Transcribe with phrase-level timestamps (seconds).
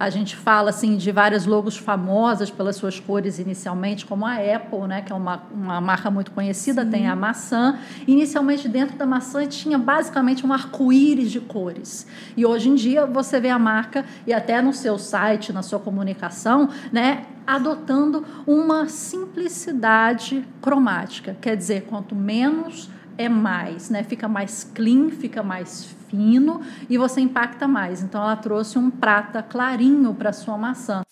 [0.00, 4.88] A gente fala assim de várias logos famosas pelas suas cores inicialmente, como a Apple,
[4.88, 6.90] né, que é uma, uma marca muito conhecida, Sim.
[6.90, 7.78] tem a maçã.
[8.08, 12.06] Inicialmente dentro da maçã tinha basicamente um arco-íris de cores.
[12.34, 15.78] E hoje em dia você vê a marca e até no seu site, na sua
[15.78, 21.36] comunicação, né, adotando uma simplicidade cromática.
[21.42, 22.88] Quer dizer, quanto menos
[23.18, 24.02] é mais, né?
[24.02, 28.02] Fica mais clean, fica mais fino e você impacta mais.
[28.02, 31.02] Então ela trouxe um prata clarinho para sua maçã.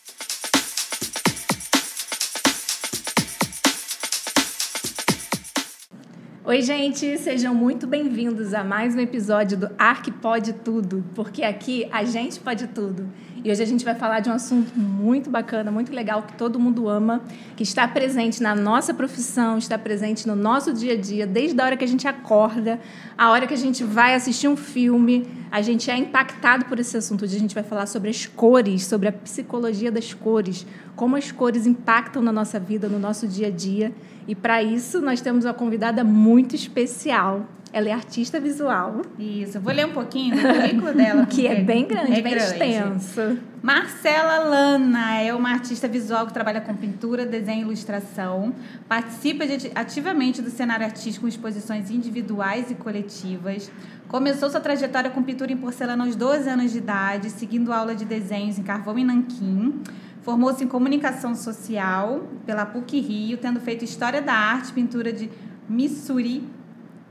[6.48, 11.86] Oi, gente, sejam muito bem-vindos a mais um episódio do Arc Pode Tudo, porque aqui
[11.92, 13.06] a gente pode tudo.
[13.44, 16.58] E hoje a gente vai falar de um assunto muito bacana, muito legal, que todo
[16.58, 17.20] mundo ama,
[17.54, 21.66] que está presente na nossa profissão, está presente no nosso dia a dia, desde a
[21.66, 22.80] hora que a gente acorda,
[23.18, 26.96] a hora que a gente vai assistir um filme, a gente é impactado por esse
[26.96, 27.26] assunto.
[27.26, 31.30] Hoje a gente vai falar sobre as cores, sobre a psicologia das cores, como as
[31.30, 33.92] cores impactam na nossa vida, no nosso dia a dia.
[34.28, 37.46] E para isso nós temos uma convidada muito especial.
[37.72, 39.02] Ela é artista visual.
[39.18, 41.24] Isso, eu vou ler um pouquinho do currículo dela.
[41.26, 42.52] que é bem grande, é bem grande.
[42.52, 43.38] extenso.
[43.62, 48.54] Marcela Lana é uma artista visual que trabalha com pintura, desenho e ilustração.
[48.86, 53.70] Participa de, ativamente do cenário artístico com exposições individuais e coletivas.
[54.08, 58.04] Começou sua trajetória com pintura em porcelana aos 12 anos de idade, seguindo aula de
[58.04, 59.82] desenhos em carvão e nanquim.
[60.28, 65.30] Formou-se em comunicação social pela PUC Rio, tendo feito história da arte, pintura de
[65.66, 66.46] Missouri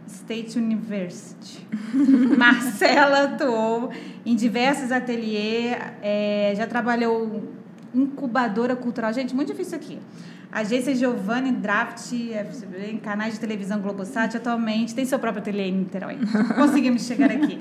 [0.06, 1.68] State University.
[2.38, 3.90] Marcela atuou
[4.24, 7.52] em diversos ateliês, é, já trabalhou
[7.92, 9.12] incubadora cultural.
[9.12, 9.98] Gente, muito difícil aqui.
[10.52, 16.20] Agência Giovanni Draft, em canais de televisão Globosat, atualmente tem seu próprio ateliê em Niterói.
[16.56, 17.60] Conseguimos chegar aqui.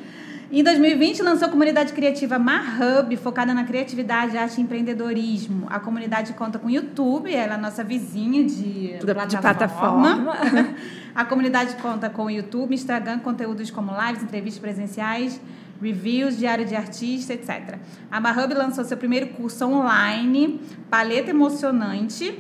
[0.51, 5.67] Em 2020, lançou a comunidade criativa Marhub, focada na criatividade, arte e empreendedorismo.
[5.69, 9.27] A comunidade conta com YouTube, ela é a nossa vizinha de, plataforma.
[9.27, 10.35] De plataforma.
[11.13, 15.41] a comunidade conta com YouTube, Instagram, conteúdos como lives, entrevistas presenciais,
[15.83, 17.79] reviews, diário de artista, etc.
[18.09, 22.39] A Marhub lançou seu primeiro curso online, Paleta Emocionante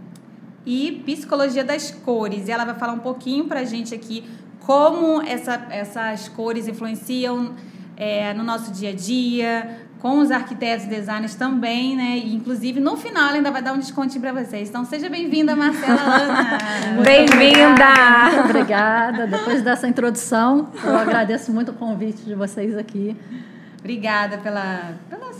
[0.64, 2.48] e Psicologia das Cores.
[2.48, 4.24] E ela vai falar um pouquinho pra gente aqui
[4.66, 7.54] como essa, essas cores influenciam
[7.96, 12.18] é, no nosso dia a dia, com os arquitetos e designers também, né?
[12.18, 14.68] E, inclusive, no final, ela ainda vai dar um descontinho para vocês.
[14.68, 16.58] Então, seja bem-vinda, Marcela Ana.
[17.02, 18.44] Bem-vinda!
[18.44, 19.26] Obrigada.
[19.26, 23.16] Depois dessa introdução, eu agradeço muito o convite de vocês aqui.
[23.78, 24.92] Obrigada pela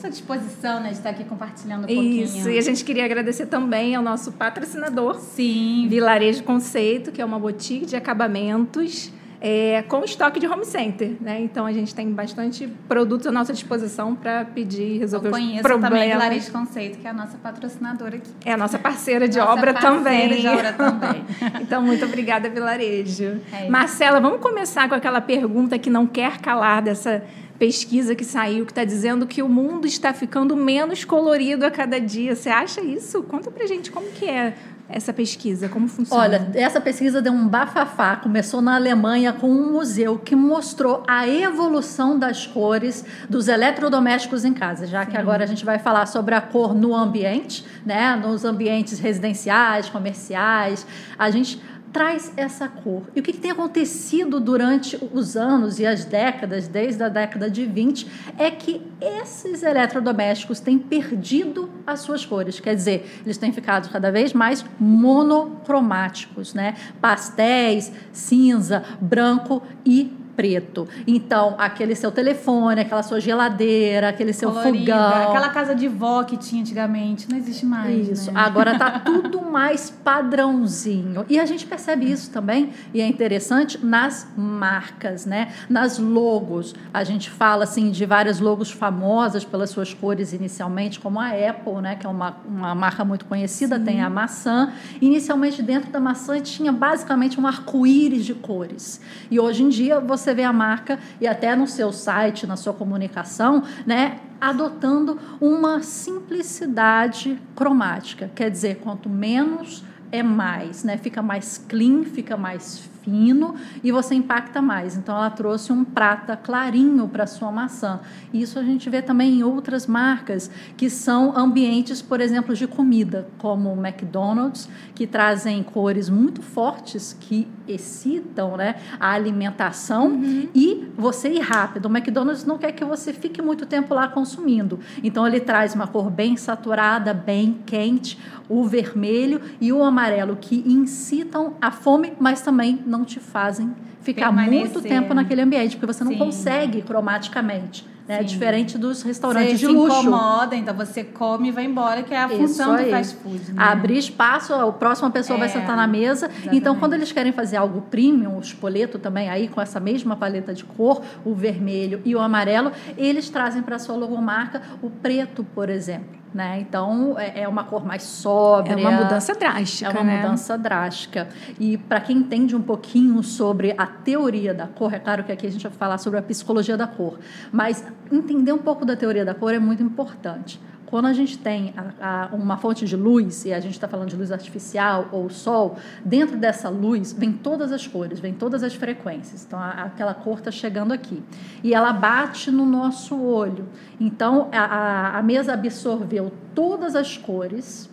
[0.04, 2.24] sua disposição né, de estar aqui compartilhando um pouquinho.
[2.24, 5.18] Isso, e a gente queria agradecer também ao nosso patrocinador.
[5.18, 5.86] Sim.
[5.88, 9.10] Vilarejo Conceito, que é uma boutique de acabamentos
[9.40, 11.40] é, com estoque de home center, né?
[11.40, 15.60] Então a gente tem bastante produtos à nossa disposição para pedir resolver Eu conheço os
[15.60, 15.90] problemas.
[15.90, 18.30] também a Vilarejo Conceito, que é a nossa patrocinadora aqui.
[18.44, 20.40] É a nossa parceira de nossa obra parceira também.
[20.40, 21.24] de obra também.
[21.60, 23.40] então muito obrigada Vilarejo.
[23.52, 27.22] É Marcela, vamos começar com aquela pergunta que não quer calar dessa
[27.58, 32.00] pesquisa que saiu que está dizendo que o mundo está ficando menos colorido a cada
[32.00, 32.34] dia.
[32.34, 33.22] Você acha isso?
[33.22, 34.54] Conta pra gente como que é
[34.88, 36.22] essa pesquisa, como funciona?
[36.22, 38.16] Olha, essa pesquisa deu um bafafá.
[38.16, 44.52] Começou na Alemanha com um museu que mostrou a evolução das cores dos eletrodomésticos em
[44.52, 45.10] casa, já Sim.
[45.12, 48.14] que agora a gente vai falar sobre a cor no ambiente, né?
[48.16, 50.86] Nos ambientes residenciais, comerciais.
[51.18, 51.60] A gente
[51.94, 53.04] traz essa cor.
[53.14, 57.48] E o que, que, tem acontecido durante os anos e as décadas, desde a década
[57.48, 62.58] de 20, é que esses eletrodomésticos têm perdido as suas cores.
[62.58, 66.74] Quer dizer, eles têm ficado cada vez mais monocromáticos, né?
[67.00, 70.88] Pastéis, cinza, branco e preto.
[71.06, 75.30] Então, aquele seu telefone, aquela sua geladeira, aquele seu Colorida, fogão.
[75.30, 78.08] Aquela casa de vó que tinha antigamente, não existe mais.
[78.08, 78.32] Isso.
[78.32, 78.40] Né?
[78.40, 81.24] Agora tá tudo mais padrãozinho.
[81.28, 85.52] E a gente percebe isso também, e é interessante, nas marcas, né?
[85.68, 86.74] Nas logos.
[86.92, 91.80] A gente fala assim de várias logos famosas pelas suas cores inicialmente, como a Apple,
[91.80, 91.96] né?
[91.96, 93.84] Que é uma, uma marca muito conhecida, Sim.
[93.84, 94.72] tem a maçã.
[95.00, 99.00] Inicialmente, dentro da maçã tinha basicamente um arco-íris de cores.
[99.30, 102.56] E hoje em dia você você vê a marca e até no seu site, na
[102.56, 108.30] sua comunicação, né, adotando uma simplicidade cromática.
[108.34, 110.96] Quer dizer, quanto menos é mais, né?
[110.96, 114.96] Fica mais clean, fica mais fino e você impacta mais.
[114.96, 118.00] Então ela trouxe um prata clarinho para sua maçã.
[118.32, 123.28] Isso a gente vê também em outras marcas que são ambientes, por exemplo, de comida,
[123.38, 130.48] como o McDonald's, que trazem cores muito fortes que excitam, né, a alimentação uhum.
[130.54, 131.86] e você ir rápido.
[131.86, 134.80] O McDonald's não quer que você fique muito tempo lá consumindo.
[135.02, 138.18] Então ele traz uma cor bem saturada, bem quente,
[138.48, 144.26] o vermelho e o amarelo que incitam a fome, mas também não te fazem ficar
[144.26, 144.60] Permanecer.
[144.60, 146.18] muito tempo naquele ambiente, porque você não Sim.
[146.18, 147.86] consegue cromaticamente.
[148.06, 148.22] Né?
[148.22, 150.00] Diferente dos restaurantes você de luxo.
[150.00, 152.84] Incomoda, então você come e vai embora, que é a Isso função aí.
[152.84, 153.52] do fast food.
[153.52, 153.62] Né?
[153.62, 156.26] Abrir espaço, a próxima pessoa é, vai sentar na mesa.
[156.26, 156.56] Exatamente.
[156.56, 160.52] Então, quando eles querem fazer algo premium, o espoleto também aí, com essa mesma paleta
[160.52, 165.42] de cor, o vermelho e o amarelo, eles trazem para a sua logomarca o preto,
[165.54, 166.24] por exemplo.
[166.34, 166.58] Né?
[166.60, 168.72] Então é, é uma cor mais sóbria.
[168.72, 169.88] É uma mudança drástica.
[169.88, 170.16] É uma né?
[170.16, 171.28] mudança drástica.
[171.60, 175.46] E para quem entende um pouquinho sobre a teoria da cor, é claro que aqui
[175.46, 177.20] a gente vai falar sobre a psicologia da cor,
[177.52, 180.60] mas entender um pouco da teoria da cor é muito importante.
[180.86, 184.10] Quando a gente tem a, a, uma fonte de luz, e a gente está falando
[184.10, 188.74] de luz artificial ou sol, dentro dessa luz vem todas as cores, vem todas as
[188.74, 189.44] frequências.
[189.44, 191.22] Então, a, aquela cor está chegando aqui.
[191.62, 193.66] E ela bate no nosso olho.
[193.98, 197.90] Então, a, a mesa absorveu todas as cores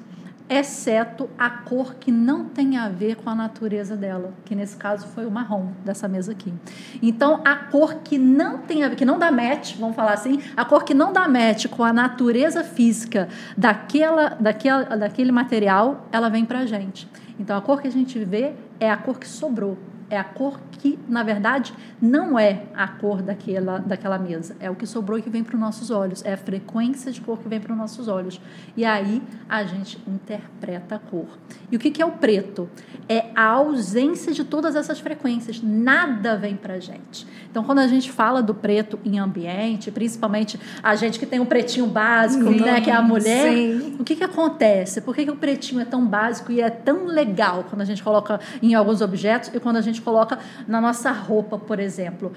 [0.52, 5.08] exceto a cor que não tem a ver com a natureza dela, que nesse caso
[5.08, 6.54] foi o marrom dessa mesa aqui.
[7.02, 10.42] Então, a cor que não tem a ver, que não dá match, vamos falar assim,
[10.58, 16.28] a cor que não dá match com a natureza física daquela, daquela, daquele material, ela
[16.28, 17.08] vem pra gente.
[17.40, 19.78] Então, a cor que a gente vê é a cor que sobrou,
[20.10, 24.56] é a cor que, na verdade, não é a cor daquela, daquela mesa.
[24.60, 26.26] É o que sobrou e que vem para os nossos olhos.
[26.26, 28.42] É a frequência de cor que vem para os nossos olhos.
[28.76, 31.28] E aí a gente interpreta a cor.
[31.72, 32.68] E o que, que é o preto?
[33.08, 35.62] É a ausência de todas essas frequências.
[35.62, 37.28] Nada vem para a gente.
[37.52, 41.46] Então, quando a gente fala do preto em ambiente, principalmente a gente que tem um
[41.46, 43.98] pretinho básico, né, que é a mulher, Sim.
[44.00, 45.02] o que, que acontece?
[45.02, 48.02] Por que, que o pretinho é tão básico e é tão legal quando a gente
[48.02, 50.40] coloca em alguns objetos e quando a gente coloca
[50.72, 52.32] na nossa roupa, por exemplo.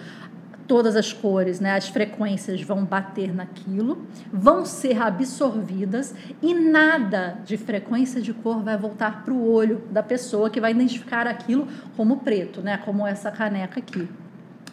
[0.66, 7.58] Todas as cores, né, as frequências vão bater naquilo, vão ser absorvidas e nada de
[7.58, 12.20] frequência de cor vai voltar para o olho da pessoa que vai identificar aquilo como
[12.20, 14.08] preto, né, como essa caneca aqui.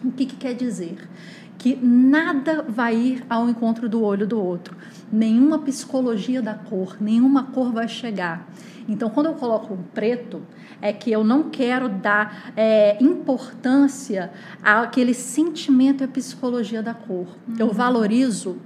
[0.03, 0.97] O que, que quer dizer?
[1.61, 4.75] Que nada vai ir ao encontro do olho do outro.
[5.13, 8.49] Nenhuma psicologia da cor, nenhuma cor vai chegar.
[8.89, 10.41] Então, quando eu coloco um preto,
[10.81, 14.31] é que eu não quero dar é, importância
[14.63, 17.27] àquele sentimento e à psicologia da cor.
[17.47, 17.55] Uhum.
[17.59, 18.57] Eu valorizo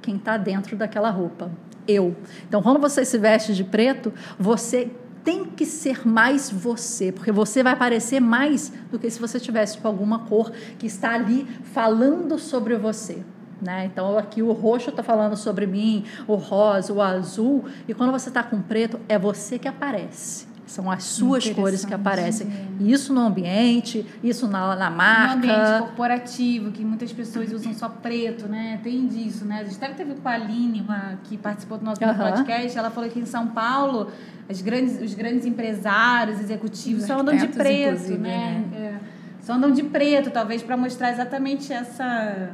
[0.00, 1.48] quem está dentro daquela roupa.
[1.86, 2.16] Eu.
[2.48, 4.90] Então, quando você se veste de preto, você
[5.24, 9.78] tem que ser mais você, porque você vai parecer mais do que se você tivesse
[9.78, 13.22] com alguma cor que está ali falando sobre você.
[13.60, 13.84] Né?
[13.84, 18.28] Então aqui o roxo está falando sobre mim, o rosa, o azul, e quando você
[18.28, 20.51] está com preto, é você que aparece.
[20.66, 22.48] São as suas cores que aparecem.
[22.80, 25.34] Isso no ambiente, isso na, na marca.
[25.34, 28.80] No ambiente corporativo, que muitas pessoas usam só preto, né?
[28.82, 29.60] Tem disso, né?
[29.60, 32.14] A gente até teve com a Aline, uma, que participou do nosso uhum.
[32.14, 34.10] podcast, ela falou que em São Paulo,
[34.48, 38.64] as grandes, os grandes empresários, executivos, só andam de preto, né?
[38.70, 38.78] né?
[38.78, 39.22] É.
[39.40, 42.50] Só andam de preto, talvez para mostrar exatamente essa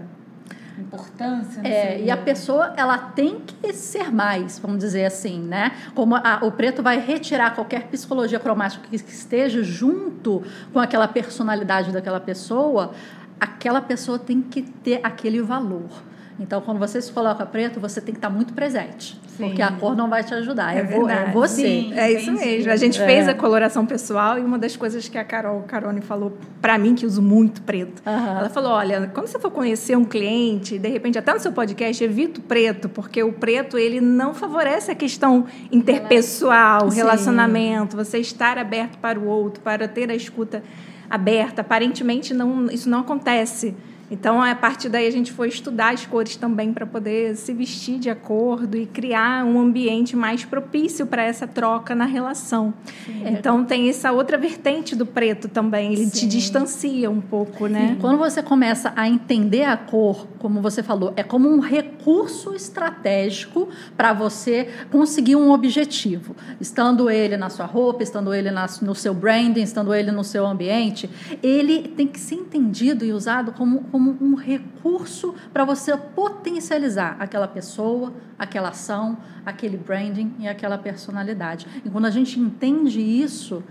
[0.81, 1.61] importância.
[1.65, 5.73] É, e a pessoa ela tem que ser mais, vamos dizer assim, né?
[5.95, 10.43] Como a, o preto vai retirar qualquer psicologia cromática que esteja junto
[10.73, 12.93] com aquela personalidade daquela pessoa,
[13.41, 16.08] aquela pessoa tem que ter aquele valor.
[16.41, 19.21] Então, quando você se coloca preto, você tem que estar muito presente.
[19.27, 19.49] Sim.
[19.49, 20.77] Porque a cor não vai te ajudar.
[20.77, 21.63] É, é, é você.
[21.63, 22.71] Sim, é isso mesmo.
[22.71, 23.05] A gente é.
[23.05, 26.95] fez a coloração pessoal e uma das coisas que a Carol Carone falou para mim,
[26.95, 28.39] que uso muito preto, uhum.
[28.39, 32.03] ela falou: olha, quando você for conhecer um cliente, de repente até no seu podcast,
[32.03, 38.59] evita o preto, porque o preto ele não favorece a questão interpessoal, relacionamento, você estar
[38.59, 40.63] aberto para o outro, para ter a escuta
[41.11, 41.63] aberta.
[41.63, 43.75] Aparentemente, não, isso não acontece.
[44.11, 47.99] Então, a partir daí, a gente foi estudar as cores também para poder se vestir
[47.99, 52.73] de acordo e criar um ambiente mais propício para essa troca na relação.
[53.05, 53.25] Sim.
[53.27, 56.21] Então, tem essa outra vertente do preto também, ele Sim.
[56.21, 57.97] te distancia um pouco, né?
[57.97, 62.55] E quando você começa a entender a cor, como você falou, é como um recurso
[62.55, 66.35] estratégico para você conseguir um objetivo.
[66.61, 70.47] Estando ele na sua roupa, estando ele na, no seu branding, estando ele no seu
[70.47, 71.11] ambiente,
[71.43, 77.49] ele tem que ser entendido e usado como como um recurso para você potencializar aquela
[77.49, 81.67] pessoa, aquela ação, aquele branding e aquela personalidade.
[81.85, 83.63] E quando a gente entende isso,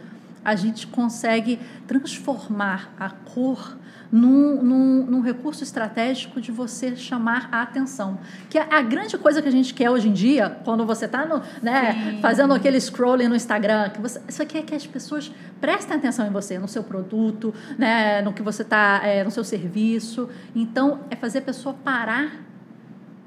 [0.44, 3.78] a gente consegue transformar a cor
[4.12, 8.20] num, num, num, recurso estratégico de você chamar a atenção.
[8.50, 11.26] Que é a grande coisa que a gente quer hoje em dia, quando você está
[11.62, 15.98] né, fazendo aquele scrolling no Instagram, que você, isso aqui é que as pessoas prestem
[15.98, 20.30] atenção em você, no seu produto, né, no que você está, é, no seu serviço.
[20.56, 22.47] Então, é fazer a pessoa parar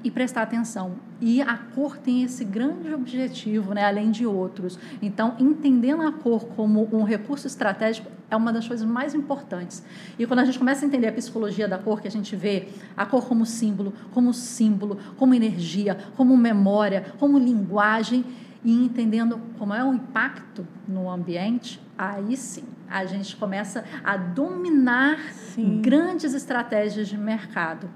[0.03, 0.93] e prestar atenção.
[1.19, 4.77] E a cor tem esse grande objetivo, né, além de outros.
[5.01, 9.83] Então, entendendo a cor como um recurso estratégico é uma das coisas mais importantes.
[10.17, 12.69] E quando a gente começa a entender a psicologia da cor, que a gente vê
[12.95, 18.25] a cor como símbolo, como símbolo, como energia, como memória, como linguagem,
[18.63, 25.17] e entendendo como é o impacto no ambiente, aí sim a gente começa a dominar
[25.31, 25.81] sim.
[25.81, 27.89] grandes estratégias de mercado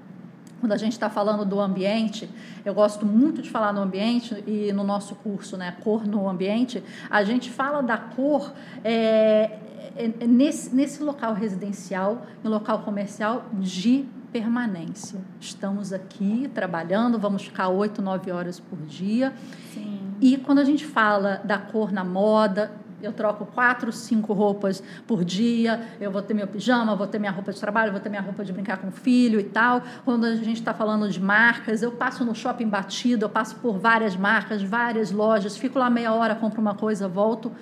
[0.66, 2.28] quando a gente está falando do ambiente,
[2.64, 6.82] eu gosto muito de falar no ambiente e no nosso curso, né, cor no ambiente,
[7.08, 9.60] a gente fala da cor é,
[9.94, 15.20] é, nesse, nesse local residencial, no local comercial de permanência.
[15.40, 19.32] Estamos aqui trabalhando, vamos ficar oito, nove horas por dia.
[19.72, 20.00] Sim.
[20.20, 22.72] E quando a gente fala da cor na moda,
[23.06, 27.32] eu troco quatro, cinco roupas por dia, eu vou ter meu pijama, vou ter minha
[27.32, 29.82] roupa de trabalho, vou ter minha roupa de brincar com o filho e tal.
[30.04, 33.78] Quando a gente está falando de marcas, eu passo no shopping batido, eu passo por
[33.78, 37.52] várias marcas, várias lojas, fico lá meia hora, compro uma coisa, volto.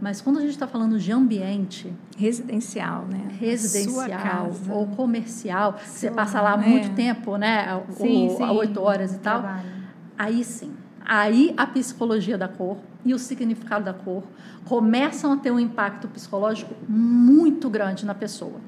[0.00, 3.28] Mas quando a gente está falando de ambiente residencial, né?
[3.38, 6.56] Residencial ou comercial, Sua, você passa lá é.
[6.56, 7.82] muito tempo, né?
[7.90, 8.44] Sim, sim.
[8.44, 9.40] oito horas e tal.
[9.40, 9.78] Trabalho.
[10.16, 10.72] Aí sim,
[11.04, 14.22] aí a psicologia da cor e o significado da cor
[14.64, 18.60] começam a ter um impacto psicológico muito grande na pessoa.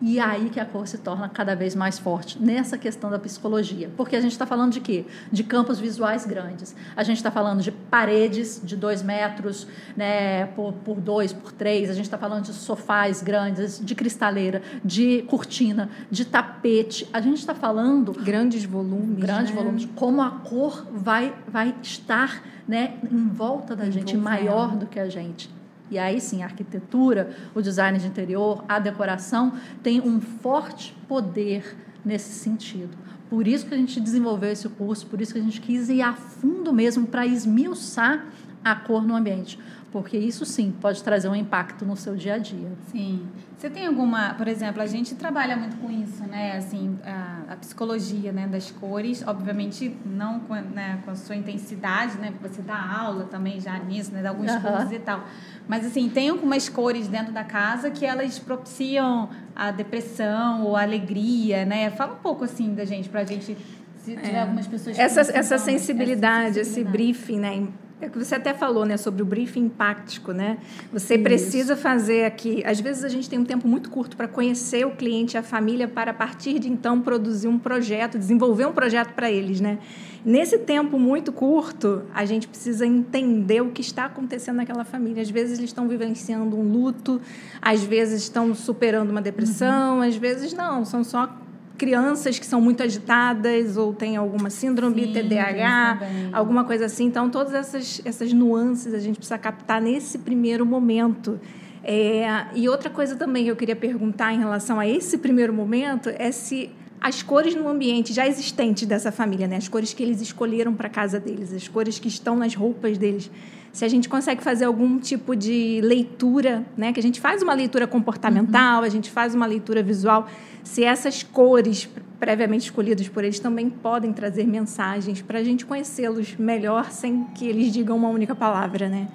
[0.00, 3.18] E é aí que a cor se torna cada vez mais forte nessa questão da
[3.18, 3.90] psicologia.
[3.96, 5.06] Porque a gente está falando de quê?
[5.32, 6.74] De campos visuais grandes.
[6.94, 11.88] A gente está falando de paredes de dois metros né, por, por dois, por três.
[11.88, 17.08] A gente está falando de sofás grandes, de cristaleira, de cortina, de tapete.
[17.12, 18.12] A gente está falando.
[18.12, 19.18] Grandes volumes.
[19.18, 19.56] Grandes né?
[19.56, 19.88] volumes.
[19.94, 25.08] Como a cor vai, vai estar né, em volta da gente, maior do que a
[25.08, 25.55] gente.
[25.90, 29.52] E aí sim, a arquitetura, o design de interior, a decoração
[29.82, 32.96] tem um forte poder nesse sentido.
[33.28, 36.00] Por isso que a gente desenvolveu esse curso, por isso que a gente quis ir
[36.00, 38.24] a fundo mesmo para esmiuçar
[38.70, 39.58] a cor no ambiente
[39.96, 42.70] porque isso sim pode trazer um impacto no seu dia a dia.
[42.92, 43.26] Sim.
[43.56, 46.58] Você tem alguma, por exemplo, a gente trabalha muito com isso, né?
[46.58, 52.18] Assim, a, a psicologia, né, das cores, obviamente não com, né, com a sua intensidade,
[52.18, 52.30] né?
[52.42, 54.22] Você dá aula também já nisso, né?
[54.22, 54.60] Dá alguns uhum.
[54.60, 55.24] cursos e tal.
[55.66, 60.82] Mas assim, tem algumas cores dentro da casa que elas propiciam a depressão ou a
[60.82, 61.88] alegria, né?
[61.88, 63.56] Fala um pouco assim da gente, pra gente
[63.96, 64.42] se tiver é.
[64.42, 67.68] algumas pessoas essa, essa sensibilidade, essa sensibilidade, esse briefing, né?
[67.98, 70.58] É que você até falou, né, sobre o briefing empático, né?
[70.92, 71.22] Você Isso.
[71.22, 72.62] precisa fazer aqui.
[72.66, 75.88] Às vezes a gente tem um tempo muito curto para conhecer o cliente, a família,
[75.88, 79.78] para a partir de então produzir um projeto, desenvolver um projeto para eles, né?
[80.22, 85.22] Nesse tempo muito curto, a gente precisa entender o que está acontecendo naquela família.
[85.22, 87.18] Às vezes eles estão vivenciando um luto,
[87.62, 90.02] às vezes estão superando uma depressão, uhum.
[90.02, 91.32] às vezes não, são só
[91.76, 96.00] crianças que são muito agitadas ou têm alguma síndrome Sim, TDAH,
[96.32, 97.04] alguma coisa assim.
[97.04, 101.38] Então, todas essas, essas nuances a gente precisa captar nesse primeiro momento.
[101.84, 106.10] É, e outra coisa também que eu queria perguntar em relação a esse primeiro momento
[106.18, 109.56] é se as cores no ambiente já existentes dessa família, né?
[109.56, 112.98] as cores que eles escolheram para a casa deles, as cores que estão nas roupas
[112.98, 113.30] deles,
[113.72, 116.92] se a gente consegue fazer algum tipo de leitura, né?
[116.92, 118.84] que a gente faz uma leitura comportamental, uhum.
[118.84, 120.26] a gente faz uma leitura visual,
[120.66, 126.34] se essas cores previamente escolhidas por eles também podem trazer mensagens para a gente conhecê-los
[126.36, 129.06] melhor sem que eles digam uma única palavra, né?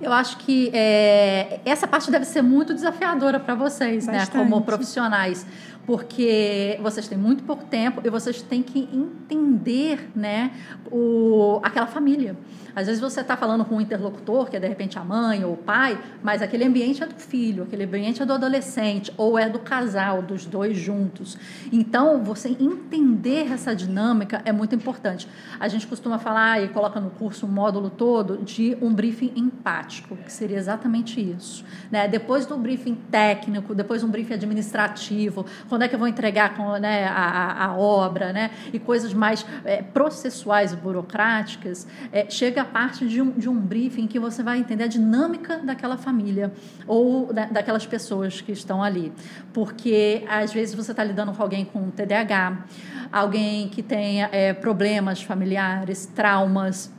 [0.00, 4.36] Eu acho que é, essa parte deve ser muito desafiadora para vocês, Bastante.
[4.36, 5.44] né, como profissionais,
[5.86, 10.52] porque vocês têm muito pouco tempo e vocês têm que entender, né,
[10.90, 12.36] o, aquela família.
[12.74, 15.54] Às vezes você está falando com um interlocutor, que é de repente a mãe ou
[15.54, 19.48] o pai, mas aquele ambiente é do filho, aquele ambiente é do adolescente, ou é
[19.48, 21.36] do casal, dos dois juntos.
[21.70, 25.28] Então, você entender essa dinâmica é muito importante.
[25.60, 30.16] A gente costuma falar e coloca no curso um módulo todo de um briefing empático,
[30.16, 31.64] que seria exatamente isso.
[31.90, 32.08] Né?
[32.08, 36.76] Depois do briefing técnico, depois um briefing administrativo, quando é que eu vou entregar com,
[36.76, 38.50] né, a, a, obra, né?
[38.74, 43.58] e coisas mais é, processuais e burocráticas, é, chega a parte de um, de um
[43.58, 46.52] briefing que você vai entender a dinâmica daquela família
[46.86, 49.14] ou da, daquelas pessoas que estão ali.
[49.54, 52.66] Porque, às vezes, você está lidando com alguém com TDAH,
[53.10, 56.92] alguém que tenha é, problemas familiares, traumas,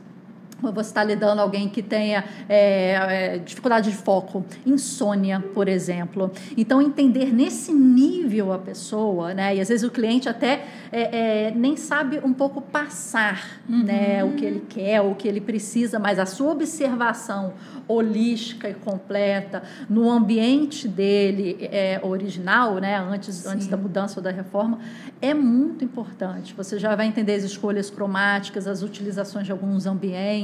[0.60, 6.30] você está lidando alguém que tenha é, é, dificuldade de foco, insônia, por exemplo.
[6.56, 9.56] Então, entender nesse nível a pessoa, né?
[9.56, 13.84] E às vezes o cliente até é, é nem sabe um pouco passar uhum.
[13.84, 17.54] né, o que ele quer, o que ele precisa, mas a sua observação
[17.86, 24.30] holística e completa no ambiente dele é, original, né, antes, antes da mudança ou da
[24.30, 24.78] reforma,
[25.20, 26.54] é muito importante.
[26.54, 30.43] Você já vai entender as escolhas cromáticas, as utilizações de alguns ambientes,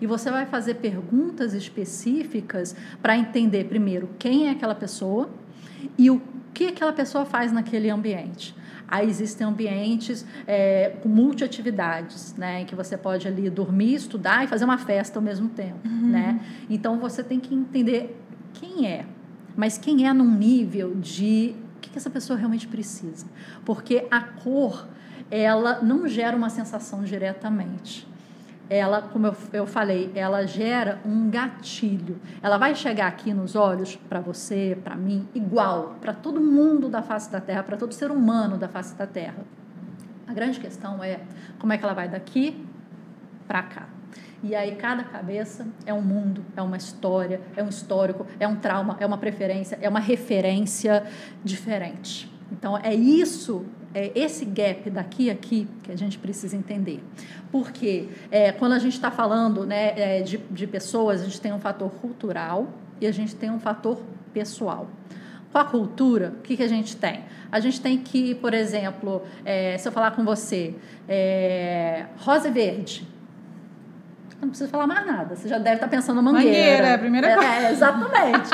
[0.00, 5.30] e você vai fazer perguntas específicas para entender, primeiro, quem é aquela pessoa
[5.96, 6.20] e o
[6.52, 8.54] que aquela pessoa faz naquele ambiente.
[8.88, 12.62] Aí existem ambientes é, com multiatividades, né?
[12.62, 16.08] Em que você pode ali dormir, estudar e fazer uma festa ao mesmo tempo, uhum.
[16.08, 16.40] né?
[16.68, 18.20] Então você tem que entender
[18.52, 19.06] quem é,
[19.56, 23.26] mas quem é num nível de o que, que essa pessoa realmente precisa.
[23.64, 24.88] Porque a cor,
[25.30, 28.10] ela não gera uma sensação diretamente
[28.70, 32.20] ela, como eu, eu falei, ela gera um gatilho.
[32.40, 37.02] Ela vai chegar aqui nos olhos para você, para mim, igual, para todo mundo da
[37.02, 39.44] face da Terra, para todo ser humano da face da Terra.
[40.24, 41.18] A grande questão é
[41.58, 42.64] como é que ela vai daqui
[43.48, 43.88] para cá.
[44.40, 48.54] E aí cada cabeça é um mundo, é uma história, é um histórico, é um
[48.54, 51.04] trauma, é uma preferência, é uma referência
[51.42, 52.32] diferente.
[52.52, 57.02] Então é isso é esse gap daqui a aqui que a gente precisa entender.
[57.50, 61.52] Porque é, quando a gente está falando né, é, de, de pessoas, a gente tem
[61.52, 62.68] um fator cultural
[63.00, 64.00] e a gente tem um fator
[64.32, 64.88] pessoal.
[65.50, 67.24] Com a cultura, o que, que a gente tem?
[67.50, 70.74] A gente tem que, por exemplo, é, se eu falar com você,
[71.08, 73.08] é, rosa e verde,
[74.40, 75.34] não precisa falar mais nada.
[75.34, 76.48] Você já deve estar tá pensando mangueira.
[76.48, 77.50] Mangueira, é a primeira é, coisa.
[77.50, 78.48] É, exatamente.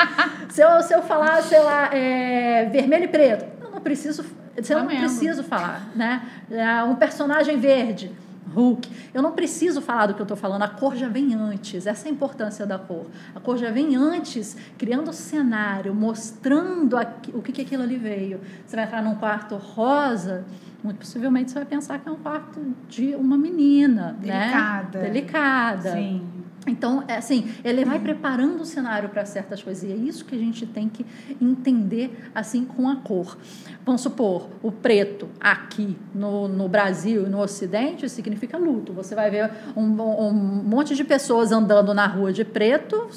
[0.49, 4.25] se, eu, se eu falar, sei lá, é, vermelho e preto, eu não preciso
[4.57, 6.21] eu não preciso falar, né?
[6.49, 8.11] É um personagem verde,
[8.53, 8.89] Hulk.
[9.13, 11.85] Eu não preciso falar do que eu estou falando, a cor já vem antes.
[11.85, 13.05] Essa é a importância da cor.
[13.35, 17.97] A cor já vem antes, criando o cenário, mostrando aqui, o que, que aquilo ali
[17.97, 18.39] veio.
[18.65, 20.45] Você vai entrar num quarto rosa,
[20.83, 25.05] muito possivelmente você vai pensar que é um quarto de uma menina, delicada, né?
[25.05, 25.91] Delicada.
[25.91, 26.21] Sim.
[26.67, 29.83] Então, é assim, ele vai preparando o cenário para certas coisas.
[29.83, 31.05] E é isso que a gente tem que
[31.41, 33.37] entender, assim, com a cor.
[33.85, 38.91] Vamos supor, o preto aqui no, no Brasil e no Ocidente significa luto.
[38.93, 43.09] Você vai ver um, um monte de pessoas andando na rua de preto,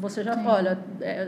[0.00, 0.46] você já, Sim.
[0.46, 0.78] olha,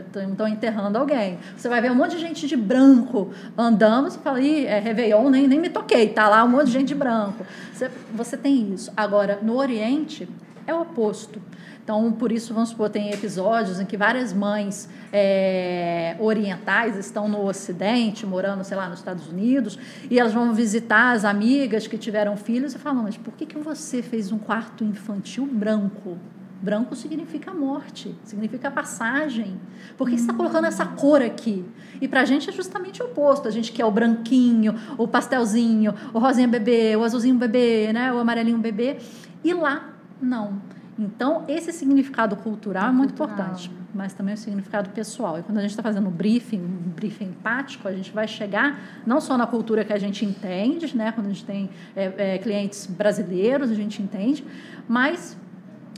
[0.07, 1.37] estão é, enterrando alguém.
[1.57, 5.29] Você vai ver um monte de gente de branco andando, você fala, ih, é Réveillon,
[5.29, 7.45] nem, nem me toquei, tá lá um monte de gente de branco.
[7.73, 8.89] Você, você tem isso.
[8.95, 10.27] Agora, no Oriente,
[10.71, 11.41] é o oposto.
[11.83, 17.45] Então, por isso, vamos supor, tem episódios em que várias mães é, orientais estão no
[17.45, 19.77] Ocidente, morando, sei lá, nos Estados Unidos,
[20.09, 23.57] e elas vão visitar as amigas que tiveram filhos e falam, mas por que, que
[23.57, 26.17] você fez um quarto infantil branco?
[26.61, 29.59] Branco significa morte, significa passagem.
[29.97, 31.65] Por que você está colocando essa cor aqui?
[31.99, 33.47] E para a gente é justamente o oposto.
[33.47, 38.13] A gente quer o branquinho, o pastelzinho, o rosinha bebê, o azulzinho bebê, né?
[38.13, 38.97] o amarelinho bebê.
[39.43, 39.90] E lá,
[40.21, 40.61] não.
[40.99, 43.47] Então, esse significado cultural é, é muito cultural.
[43.47, 45.39] importante, mas também o significado pessoal.
[45.39, 48.79] E quando a gente está fazendo um briefing, um briefing empático, a gente vai chegar
[49.05, 51.11] não só na cultura que a gente entende, né?
[51.11, 54.45] quando a gente tem é, é, clientes brasileiros, a gente entende,
[54.87, 55.37] mas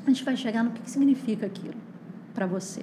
[0.06, 1.76] a gente vai chegar no que significa aquilo
[2.34, 2.82] para você.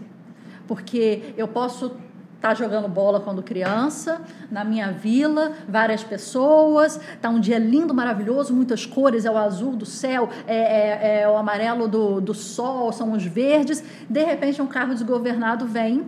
[0.66, 1.96] Porque eu posso
[2.40, 8.54] tá jogando bola quando criança, na minha vila, várias pessoas, tá um dia lindo, maravilhoso,
[8.54, 12.92] muitas cores, é o azul do céu, é, é, é o amarelo do, do sol,
[12.92, 13.84] são os verdes.
[14.08, 16.06] De repente, um carro desgovernado vem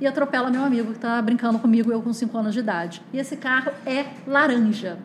[0.00, 3.02] e atropela meu amigo que está brincando comigo, eu com 5 anos de idade.
[3.12, 4.98] E esse carro é laranja.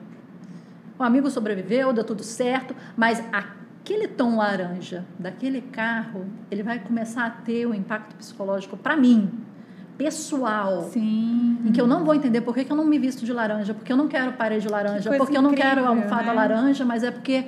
[0.98, 7.26] O amigo sobreviveu, deu tudo certo, mas aquele tom laranja daquele carro, ele vai começar
[7.26, 9.32] a ter um impacto psicológico para mim,
[9.98, 10.90] pessoal.
[10.92, 11.58] Sim.
[11.66, 13.74] Em que eu não vou entender por que, que eu não me visto de laranja,
[13.74, 16.34] porque eu não quero parede laranja, porque eu não quero almofada né?
[16.34, 17.46] laranja, mas é porque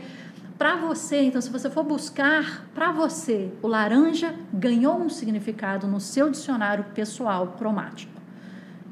[0.58, 6.00] para você, então se você for buscar para você, o laranja ganhou um significado no
[6.00, 8.18] seu dicionário pessoal cromático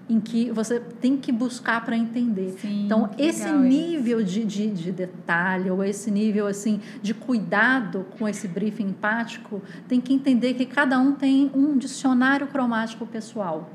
[0.09, 2.55] em que você tem que buscar para entender.
[2.59, 8.27] Sim, então, esse nível de, de, de, detalhe, ou esse nível assim de cuidado com
[8.27, 13.69] esse briefing empático, tem que entender que cada um tem um dicionário cromático pessoal.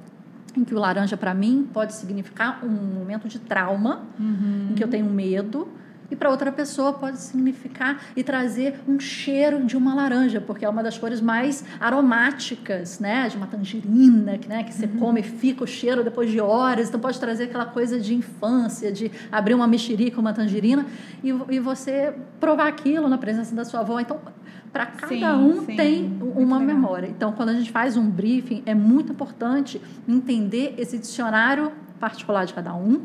[0.57, 4.69] Em que o laranja, para mim, pode significar um momento de trauma, uhum.
[4.71, 5.67] em que eu tenho medo,
[6.13, 10.69] E para outra pessoa pode significar e trazer um cheiro de uma laranja, porque é
[10.69, 13.27] uma das cores mais aromáticas, né?
[13.31, 14.63] De uma tangerina, que, né?
[14.63, 14.99] que você uhum.
[14.99, 16.91] come e fica o cheiro depois de horas.
[16.91, 20.85] Então pode trazer aquela coisa de infância, de abrir uma mexerica, uma tangerina,
[21.25, 23.99] e, e você provar aquilo na presença da sua avó.
[23.99, 24.21] Então,
[24.71, 27.07] para cada sim, um sim, tem uma memória.
[27.07, 32.53] Então, quando a gente faz um briefing, é muito importante entender esse dicionário particular de
[32.53, 33.01] cada um,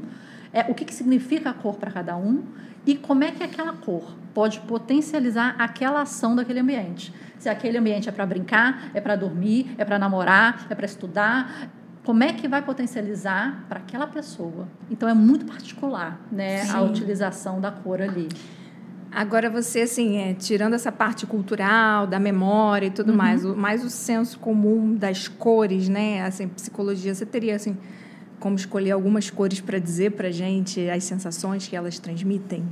[0.51, 2.43] é, o que, que significa a cor para cada um
[2.87, 7.13] e como é que aquela cor pode potencializar aquela ação daquele ambiente.
[7.37, 11.69] Se aquele ambiente é para brincar, é para dormir, é para namorar, é para estudar,
[12.05, 14.67] como é que vai potencializar para aquela pessoa.
[14.89, 16.71] Então é muito particular, né, Sim.
[16.71, 18.29] a utilização da cor ali.
[19.11, 23.17] Agora você, assim, é, tirando essa parte cultural, da memória e tudo uhum.
[23.17, 26.23] mais, o, mais o senso comum das cores, né?
[26.23, 27.75] Assim, psicologia, você teria, assim,
[28.39, 32.63] como escolher algumas cores para dizer para gente as sensações que elas transmitem?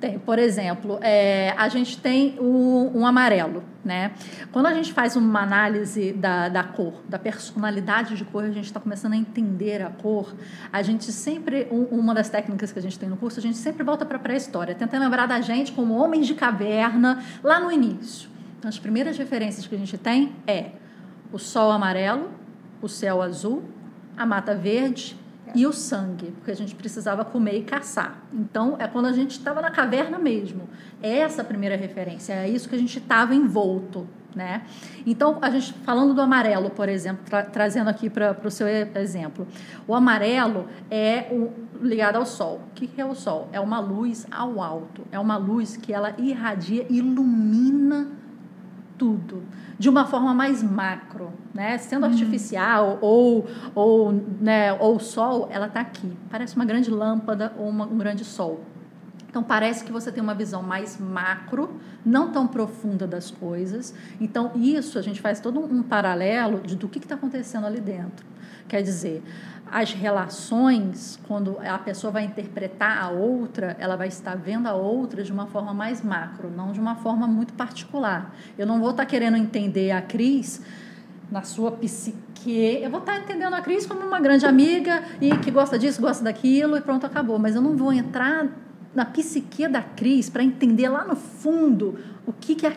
[0.00, 4.12] Tem, por exemplo, é, a gente tem um, um, amarelo, né?
[4.52, 8.66] Quando a gente faz uma análise da, da cor, da personalidade de cor, a gente
[8.66, 10.32] está começando a entender a cor.
[10.72, 13.58] A gente sempre, um, uma das técnicas que a gente tem no curso, a gente
[13.58, 17.72] sempre volta para a pré-história, tentando lembrar da gente como homens de caverna lá no
[17.72, 18.30] início.
[18.56, 20.70] Então, as primeiras referências que a gente tem é
[21.32, 22.30] o sol amarelo,
[22.80, 23.64] o céu azul,
[24.18, 25.16] a mata verde
[25.54, 28.22] e o sangue, porque a gente precisava comer e caçar.
[28.32, 30.68] Então, é quando a gente estava na caverna mesmo.
[31.02, 34.06] É essa a primeira referência, é isso que a gente estava envolto.
[34.34, 34.62] Né?
[35.06, 39.48] Então, a gente falando do amarelo, por exemplo, tra trazendo aqui para o seu exemplo,
[39.86, 41.50] o amarelo é o,
[41.84, 42.60] ligado ao sol.
[42.70, 43.48] O que, que é o sol?
[43.52, 48.12] É uma luz ao alto, é uma luz que ela irradia, ilumina
[48.98, 49.42] tudo
[49.78, 51.78] de uma forma mais macro, né?
[51.78, 52.10] Sendo uhum.
[52.10, 56.12] artificial ou ou né, ou sol, ela está aqui.
[56.28, 58.60] Parece uma grande lâmpada ou uma, um grande sol.
[59.30, 63.94] Então parece que você tem uma visão mais macro, não tão profunda das coisas.
[64.20, 68.26] Então isso a gente faz todo um paralelo de do que está acontecendo ali dentro.
[68.66, 69.22] Quer dizer,
[69.70, 75.22] as relações, quando a pessoa vai interpretar a outra, ela vai estar vendo a outra
[75.22, 78.34] de uma forma mais macro, não de uma forma muito particular.
[78.56, 80.62] Eu não vou estar querendo entender a Cris
[81.30, 82.80] na sua psique.
[82.82, 86.24] Eu vou estar entendendo a Cris como uma grande amiga e que gosta disso, gosta
[86.24, 87.38] daquilo e pronto, acabou.
[87.38, 88.46] Mas eu não vou entrar
[88.94, 92.72] na psique da Cris para entender lá no fundo o que, que a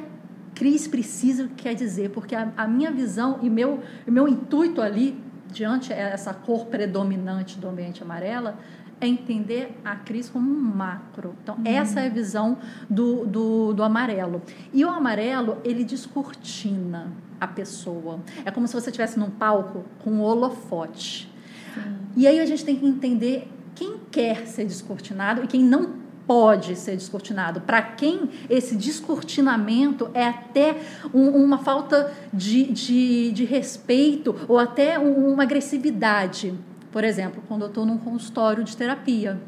[0.54, 5.94] Cris precisa quer dizer, porque a, a minha visão e meu, meu intuito ali diante
[5.94, 8.58] essa cor predominante do ambiente amarela,
[9.00, 11.36] é entender a crise como um macro.
[11.42, 11.64] Então, uhum.
[11.66, 14.44] essa é a visão do, do, do, amarelo.
[14.72, 18.20] E o amarelo, ele descortina a pessoa.
[18.46, 21.28] É como se você estivesse num palco com um holofote.
[21.74, 21.98] Sim.
[22.16, 26.76] E aí a gente tem que entender quem quer ser descortinado e quem não pode
[26.76, 27.62] ser descortinado.
[27.62, 30.78] Para quem esse descortinamento é até
[31.14, 36.54] um, uma falta de, de, de, respeito ou até uma agressividade.
[36.92, 39.40] Por exemplo, quando eu estou num consultório de terapia.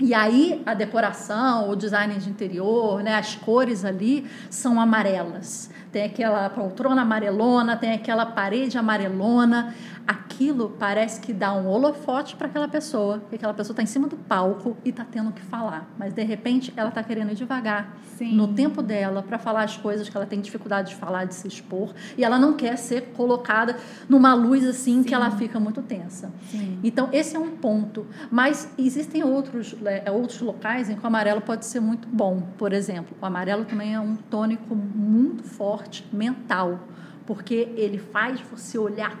[0.00, 5.70] E aí a decoração, o design de interior, né, as cores ali são amarelas.
[5.92, 9.74] Tem aquela poltrona amarelona, tem aquela parede amarelona
[10.10, 14.08] aquilo parece que dá um holofote para aquela pessoa, porque aquela pessoa está em cima
[14.08, 17.96] do palco e está tendo que falar, mas de repente ela está querendo ir devagar,
[18.16, 18.34] Sim.
[18.34, 21.46] no tempo dela, para falar as coisas que ela tem dificuldade de falar, de se
[21.46, 23.76] expor, e ela não quer ser colocada
[24.08, 25.04] numa luz assim Sim.
[25.04, 26.32] que ela fica muito tensa.
[26.50, 26.78] Sim.
[26.82, 31.40] Então, esse é um ponto, mas existem outros, é, outros locais em que o amarelo
[31.40, 32.42] pode ser muito bom.
[32.56, 36.80] Por exemplo, o amarelo também é um tônico muito forte mental,
[37.26, 39.18] porque ele faz você olhar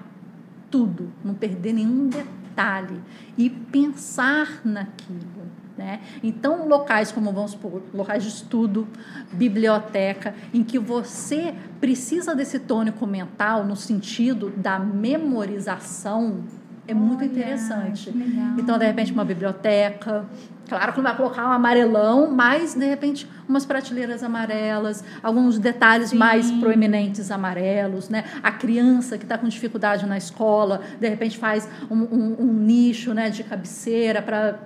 [0.70, 3.00] tudo, não perder nenhum detalhe
[3.36, 5.50] e pensar naquilo.
[5.76, 6.00] Né?
[6.22, 8.86] Então, locais como, vamos supor, locais de estudo,
[9.32, 16.44] biblioteca, em que você precisa desse tônico mental no sentido da memorização,
[16.90, 18.12] é muito interessante.
[18.58, 20.26] Então, de repente, uma biblioteca,
[20.70, 26.10] Claro que não vai colocar um amarelão, mas de repente umas prateleiras amarelas, alguns detalhes
[26.10, 26.16] Sim.
[26.16, 28.22] mais proeminentes amarelos, né?
[28.40, 33.12] A criança que está com dificuldade na escola, de repente faz um, um, um nicho,
[33.12, 34.60] né, de cabeceira para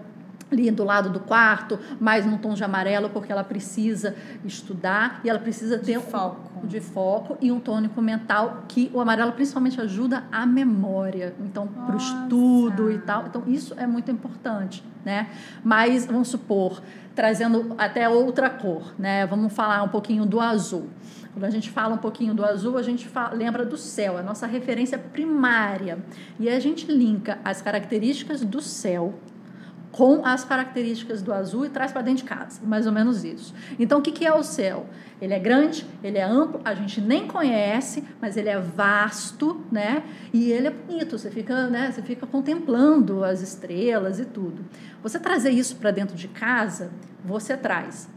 [0.55, 4.15] ali do lado do quarto, mais num tom de amarelo, porque ela precisa
[4.45, 6.51] estudar e ela precisa ter de foco.
[6.63, 11.67] Um, de foco e um tônico mental que o amarelo principalmente ajuda a memória, então
[11.67, 13.27] para o estudo e tal.
[13.27, 15.29] Então isso é muito importante, né?
[15.63, 16.81] Mas vamos supor
[17.15, 19.27] trazendo até outra cor, né?
[19.27, 20.89] Vamos falar um pouquinho do azul.
[21.33, 24.21] Quando a gente fala um pouquinho do azul, a gente fala, lembra do céu, é
[24.21, 25.99] a nossa referência primária.
[26.39, 29.15] E a gente linka as características do céu
[29.95, 33.55] com as características do azul e traz para dentro de casa, mais ou menos isso.
[33.79, 34.87] Então, o que, que é o céu?
[35.23, 40.03] Ele é grande, ele é amplo, a gente nem conhece, mas ele é vasto, né?
[40.33, 41.93] E ele é bonito, você fica, né?
[41.93, 44.65] Você fica contemplando as estrelas e tudo.
[45.01, 46.91] Você trazer isso para dentro de casa,
[47.25, 48.09] você traz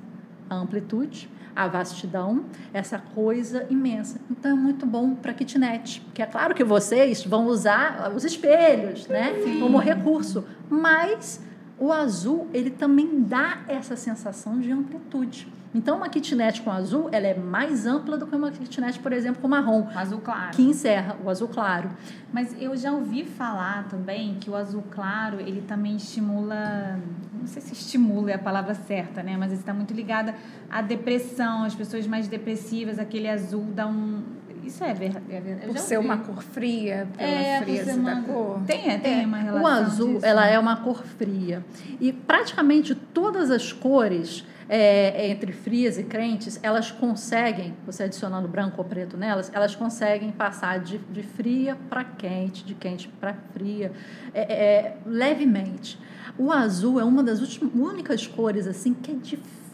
[0.49, 4.19] a amplitude, a vastidão, essa coisa imensa.
[4.31, 9.07] Então é muito bom para kitnet, porque é claro que vocês vão usar os espelhos,
[9.07, 9.59] né, Sim.
[9.59, 11.45] como recurso, mas
[11.79, 15.47] o azul, ele também dá essa sensação de amplitude.
[15.75, 19.41] Então, uma kitnet com azul, ela é mais ampla do que uma kitnet, por exemplo,
[19.41, 19.87] com marrom.
[19.93, 20.51] O azul claro.
[20.51, 21.89] Que encerra o azul claro.
[22.33, 26.99] Mas eu já ouvi falar também que o azul claro, ele também estimula...
[27.39, 29.37] Não sei se estimula é a palavra certa, né?
[29.37, 30.33] Mas está muito ligado
[30.69, 32.97] à depressão, as pessoas mais depressivas.
[32.97, 34.23] Aquele azul dá um
[34.67, 35.25] isso é verdade.
[35.31, 38.15] É por ser uma cor fria, pela é, frieza uma...
[38.15, 38.61] da cor.
[38.65, 39.25] Tem, é, tem é.
[39.25, 39.63] uma relação.
[39.63, 40.53] O azul, disso, ela né?
[40.53, 41.65] é uma cor fria.
[41.99, 48.75] E praticamente todas as cores é, entre frias e crentes, elas conseguem, você adicionando branco
[48.77, 53.91] ou preto nelas, elas conseguem passar de, de fria para quente, de quente para fria,
[54.33, 55.97] é, é, levemente.
[56.37, 59.66] O azul é uma das últimas, únicas cores assim que é difícil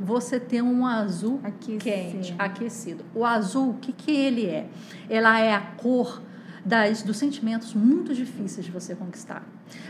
[0.00, 1.78] você ter um azul Aquecido.
[1.84, 3.04] quente, aquecido.
[3.14, 4.68] O azul, o que, que ele é?
[5.08, 6.22] Ela é a cor
[6.64, 9.46] das, dos sentimentos muito difíceis de você conquistar,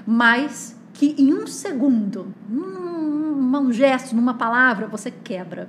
[0.06, 5.68] mas que em um segundo, num, num gesto, numa palavra, você quebra.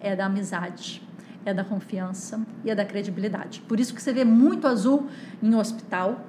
[0.00, 1.02] É da amizade,
[1.44, 3.60] é da confiança e é da credibilidade.
[3.66, 5.08] Por isso que você vê muito azul
[5.42, 6.24] em hospital,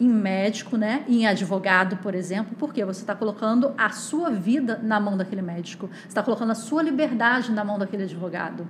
[0.00, 1.04] em médico, né?
[1.08, 5.88] em advogado, por exemplo, porque você está colocando a sua vida na mão daquele médico,
[5.88, 8.66] você está colocando a sua liberdade na mão daquele advogado.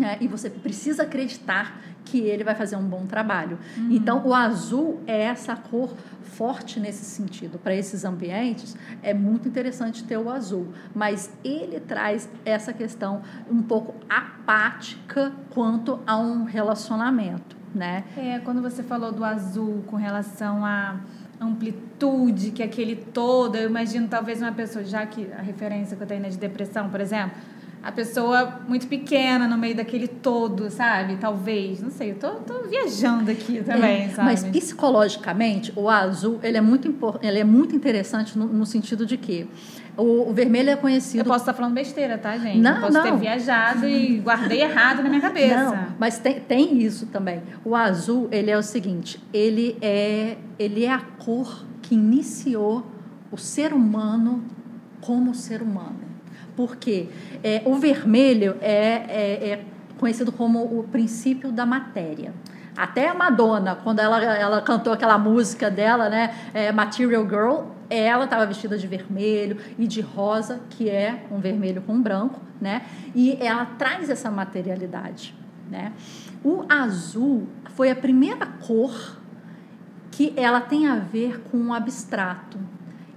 [0.00, 3.58] É, e você precisa acreditar que ele vai fazer um bom trabalho.
[3.76, 3.88] Uhum.
[3.90, 7.58] Então, o azul é essa cor forte nesse sentido.
[7.58, 13.62] Para esses ambientes, é muito interessante ter o azul, mas ele traz essa questão um
[13.62, 18.04] pouco apática quanto a um relacionamento né?
[18.16, 21.00] É, quando você falou do azul com relação à
[21.40, 26.02] amplitude, que é aquele todo, eu imagino talvez uma pessoa, já que a referência que
[26.02, 27.36] eu tenho é de depressão, por exemplo,
[27.82, 31.16] a pessoa muito pequena no meio daquele todo, sabe?
[31.16, 34.28] Talvez, não sei, eu tô, tô viajando aqui também, é, sabe?
[34.28, 39.16] Mas psicologicamente, o azul, ele é muito, ele é muito interessante no, no sentido de
[39.16, 39.48] que
[39.96, 41.20] o, o, vermelho é conhecido.
[41.20, 42.58] Eu posso estar falando besteira, tá, gente?
[42.58, 43.02] Não, eu posso não.
[43.02, 45.64] ter viajado e guardei errado na minha cabeça.
[45.64, 47.42] Não, mas tem, tem isso também.
[47.64, 52.86] O azul, ele é o seguinte: ele é, ele é a cor que iniciou
[53.30, 54.44] o ser humano
[55.00, 56.00] como ser humano.
[56.56, 57.08] Porque
[57.42, 59.64] é, o vermelho é, é, é
[59.98, 62.32] conhecido como o princípio da matéria.
[62.76, 68.24] Até a Madonna, quando ela, ela cantou aquela música dela, né, é, Material Girl, ela
[68.24, 72.86] estava vestida de vermelho e de rosa, que é um vermelho com branco, né?
[73.14, 75.34] E ela traz essa materialidade,
[75.70, 75.92] né?
[76.42, 79.18] O azul foi a primeira cor
[80.10, 82.58] que ela tem a ver com o abstrato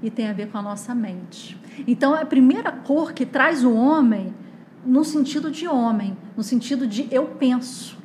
[0.03, 1.57] e tem a ver com a nossa mente.
[1.87, 4.33] Então, é a primeira cor que traz o homem
[4.85, 7.97] no sentido de homem, no sentido de eu penso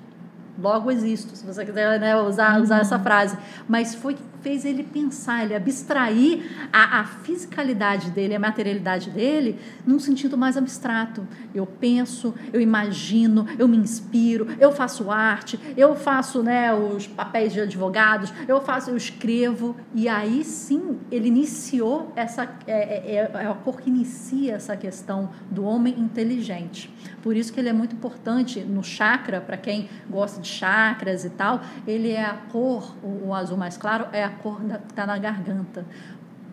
[0.61, 3.03] logo existo, se você quiser né, usar, usar essa uhum.
[3.03, 3.38] frase.
[3.68, 9.98] Mas foi fez ele pensar, ele abstrair a, a fisicalidade dele, a materialidade dele, num
[9.98, 11.26] sentido mais abstrato.
[11.55, 17.53] Eu penso, eu imagino, eu me inspiro, eu faço arte, eu faço né, os papéis
[17.53, 19.76] de advogados, eu faço, eu escrevo.
[19.94, 22.48] E aí sim ele iniciou essa.
[22.66, 26.92] É, é, é a cor que inicia essa questão do homem inteligente.
[27.22, 31.31] Por isso que ele é muito importante no chakra, para quem gosta de chakras e
[31.31, 35.06] tal, ele é a cor, o, o azul mais claro, é a cor que está
[35.06, 35.84] na garganta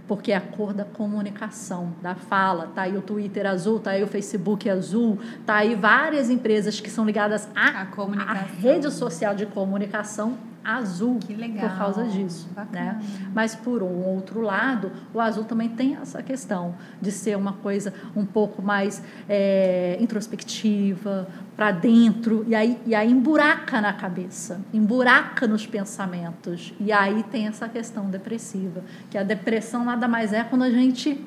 [0.07, 2.71] porque é a cor da comunicação, da fala.
[2.73, 6.89] Tá aí o Twitter azul, tá aí o Facebook azul, tá aí várias empresas que
[6.89, 10.37] são ligadas à, à rede social de comunicação
[10.67, 11.69] azul que legal.
[11.69, 12.49] por causa disso.
[12.71, 13.01] Né?
[13.33, 17.93] Mas, por um outro lado, o azul também tem essa questão de ser uma coisa
[18.13, 21.27] um pouco mais é, introspectiva,
[21.57, 26.71] para dentro, e aí, e aí emburaca na cabeça, emburaca nos pensamentos.
[26.79, 31.19] E aí tem essa questão depressiva, que a depressão nada mais é quando a gente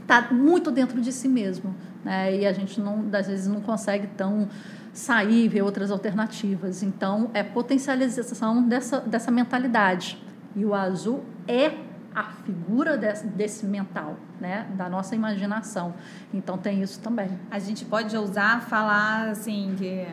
[0.00, 1.74] está muito dentro de si mesmo.
[2.04, 2.36] Né?
[2.36, 4.48] E a gente, não, às vezes, não consegue tão
[4.92, 6.84] sair, ver outras alternativas.
[6.84, 10.22] Então, é potencialização dessa, dessa mentalidade.
[10.54, 11.72] E o azul é
[12.14, 15.94] a figura desse, desse, mental, né, da nossa imaginação.
[16.32, 17.30] Então tem isso também.
[17.50, 20.06] A gente pode ousar falar assim que,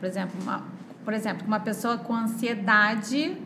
[0.00, 0.62] por exemplo, uma,
[1.04, 3.36] por exemplo, uma pessoa com ansiedade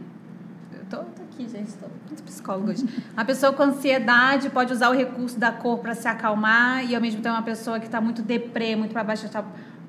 [0.88, 2.87] Tô, tô aqui, gente, tô muito psicóloga hoje.
[3.12, 7.00] Uma pessoa com ansiedade pode usar o recurso da cor para se acalmar e ao
[7.00, 9.44] mesmo tempo uma pessoa que está muito deprê, muito para baixo, tá,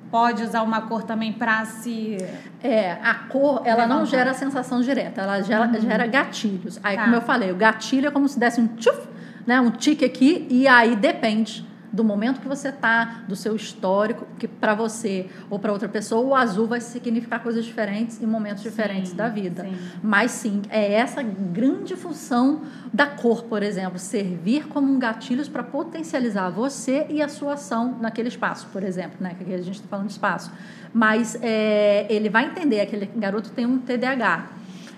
[0.09, 2.17] pode usar uma cor também para se
[2.63, 6.79] É, a cor, ela não gera sensação direta, ela gera, gera gatilhos.
[6.83, 7.03] Aí, Tá.
[7.03, 9.07] como eu falei, o gatilho é como se desse um tchuf,
[9.45, 14.27] né, um tique aqui, e aí depende do momento que você tá, do seu histórico,
[14.37, 18.63] que para você ou para outra pessoa, o azul vai significar coisas diferentes em momentos
[18.63, 19.63] diferentes da vida.
[19.63, 19.77] sim.
[20.03, 22.61] Mas sim, é essa grande função
[22.93, 27.97] da cor, por exemplo, servir como um gatilho para potencializar você e a sua ação
[28.01, 29.35] naquele espaço, por exemplo, né?
[29.37, 30.51] Que a gente está falando de espaço.
[30.93, 34.49] Mas é, ele vai entender, aquele garoto tem um TDAH.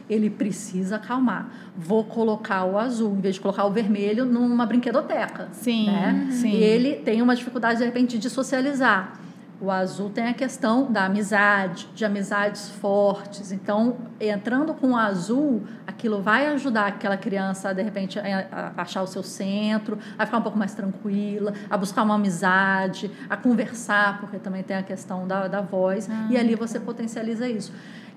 [0.09, 1.51] Ele precisa acalmar.
[1.77, 5.49] Vou colocar o azul, em vez de colocar o vermelho, numa brinquedoteca.
[5.51, 6.29] Sim, né?
[6.31, 6.51] sim.
[6.51, 9.19] E ele tem uma dificuldade, de repente, de socializar.
[9.61, 13.51] O azul tem a questão da amizade, de amizades fortes.
[13.51, 19.07] Então, entrando com o azul, aquilo vai ajudar aquela criança de repente, a, achar o
[19.07, 24.39] seu centro, a ficar um pouco mais tranquila, a buscar uma amizade, a conversar, porque
[24.39, 26.09] também tem a questão da, da voz.
[26.29, 27.73] e ali você potencializa isso.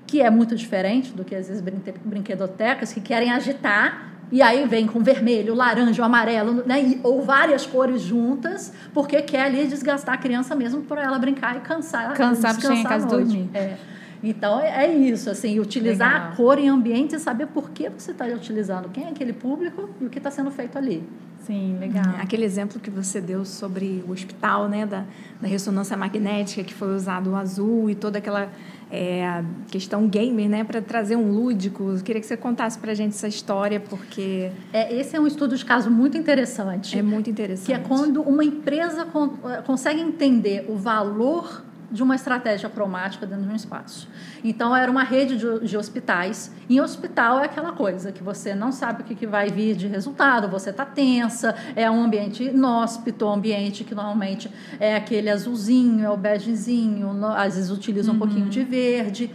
[0.06, 4.66] Que é muito diferente do que, às vezes, brinque- brinquedotecas que querem agitar e aí
[4.66, 6.82] vem com vermelho, laranja, amarelo, né?
[6.82, 11.56] E- ou várias cores juntas, porque quer ali desgastar a criança mesmo por ela brincar
[11.56, 12.14] e cansar.
[12.14, 13.48] Cansar chegar em casa dormir.
[13.54, 13.76] É.
[14.24, 16.28] Então é é isso, assim, utilizar Legal.
[16.32, 19.90] a cor em ambiente e saber por que você está utilizando, quem é aquele público
[20.00, 21.02] e o que está sendo feito ali.
[21.40, 22.04] Sim, legal.
[22.20, 25.02] Aquele exemplo que você deu sobre o hospital, né, da,
[25.40, 28.48] da ressonância magnética, que foi usado o azul e toda aquela
[28.94, 31.82] é, questão gamer, né, para trazer um lúdico.
[31.96, 35.26] Eu queria que você contasse para a gente essa história, porque É, esse é um
[35.26, 36.98] estudo de caso muito interessante.
[36.98, 37.66] é muito interessante.
[37.66, 43.26] que é quando uma empresa con- eh, consegue entender o valor de uma estratégia cromática
[43.26, 44.08] dentro de um espaço.
[44.42, 46.50] Então, era uma rede de, de hospitais.
[46.68, 49.86] Em hospital é aquela coisa que você não sabe o que, que vai vir de
[49.86, 54.50] resultado, você está tensa, é um ambiente inóspito, um ambiente que normalmente
[54.80, 59.30] é aquele azulzinho, é o begezinho, às vezes utiliza um pouquinho de verde.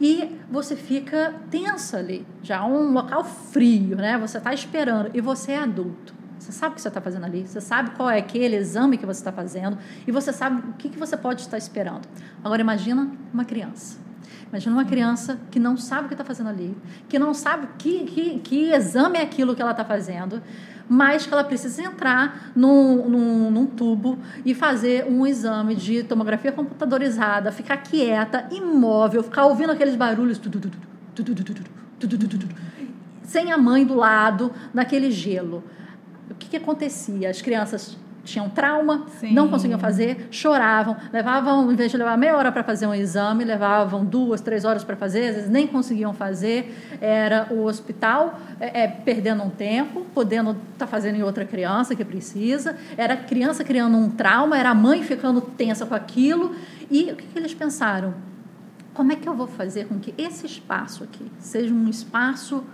[0.00, 4.18] E você fica tensa ali, já um local frio, né?
[4.18, 6.15] Você está esperando e você é adulto.
[6.38, 9.06] Você sabe o que você está fazendo ali, você sabe qual é aquele exame que
[9.06, 12.06] você está fazendo e você sabe o que, que você pode estar esperando.
[12.44, 13.98] Agora, imagina uma criança.
[14.48, 16.76] Imagina uma criança que não sabe o que está fazendo ali,
[17.08, 20.40] que não sabe que, que, que exame é aquilo que ela está fazendo,
[20.88, 26.52] mas que ela precisa entrar num, num, num, tubo e fazer um exame de tomografia
[26.52, 30.40] computadorizada, ficar quieta, imóvel, ficar ouvindo aqueles barulhos.
[33.24, 35.64] Sem a mãe do lado, naquele gelo.
[36.30, 37.30] O que, que acontecia?
[37.30, 39.32] As crianças tinham trauma, Sim.
[39.32, 43.44] não conseguiam fazer, choravam, levavam, em vez de levar meia hora para fazer um exame,
[43.44, 46.76] levavam duas, três horas para fazer, às vezes nem conseguiam fazer.
[47.00, 51.94] Era o hospital é, é, perdendo um tempo, podendo estar tá fazendo em outra criança
[51.94, 56.54] que precisa, era a criança criando um trauma, era a mãe ficando tensa com aquilo.
[56.90, 58.14] E o que, que eles pensaram?
[58.92, 62.64] Como é que eu vou fazer com que esse espaço aqui seja um espaço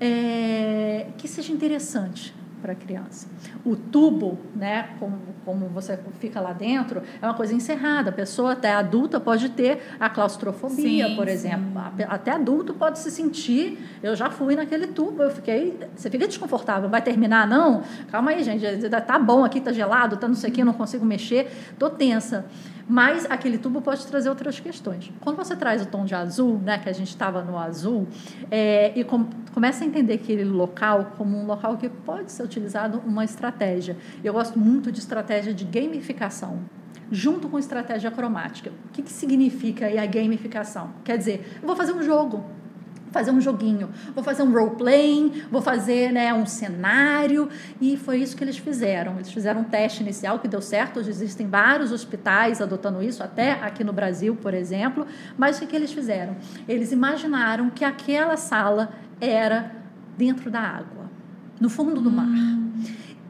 [0.00, 3.26] é, que seja interessante para a criança.
[3.64, 8.10] O tubo, né, como, como você fica lá dentro, é uma coisa encerrada.
[8.10, 11.32] A pessoa até adulta pode ter a claustrofobia, Sim, por sim.
[11.32, 11.78] exemplo.
[11.78, 13.78] A- Até adulto pode se sentir.
[14.02, 15.78] Eu já fui naquele tubo, eu fiquei.
[15.96, 16.88] Você fica desconfortável.
[16.88, 17.82] Vai terminar, não?
[18.10, 18.64] Calma aí, gente.
[19.06, 22.46] Tá bom aqui, tá gelado, tá não sei o que, não consigo mexer, tô tensa.
[22.92, 25.10] Mas aquele tubo pode trazer outras questões.
[25.22, 28.06] Quando você traz o tom de azul, né, que a gente estava no azul,
[28.50, 33.00] é, e com- começa a entender aquele local como um local que pode ser utilizado
[33.06, 33.96] uma estratégia.
[34.22, 36.58] Eu gosto muito de estratégia de gamificação,
[37.10, 38.70] junto com estratégia cromática.
[38.84, 40.90] O que, que significa a gamificação?
[41.02, 42.44] Quer dizer, eu vou fazer um jogo
[43.12, 47.48] fazer um joguinho, vou fazer um role-playing, vou fazer né, um cenário,
[47.80, 49.14] e foi isso que eles fizeram.
[49.16, 53.52] Eles fizeram um teste inicial que deu certo, hoje existem vários hospitais adotando isso, até
[53.52, 56.36] aqui no Brasil, por exemplo, mas o que, que eles fizeram?
[56.66, 59.70] Eles imaginaram que aquela sala era
[60.16, 61.10] dentro da água,
[61.60, 62.26] no fundo do mar,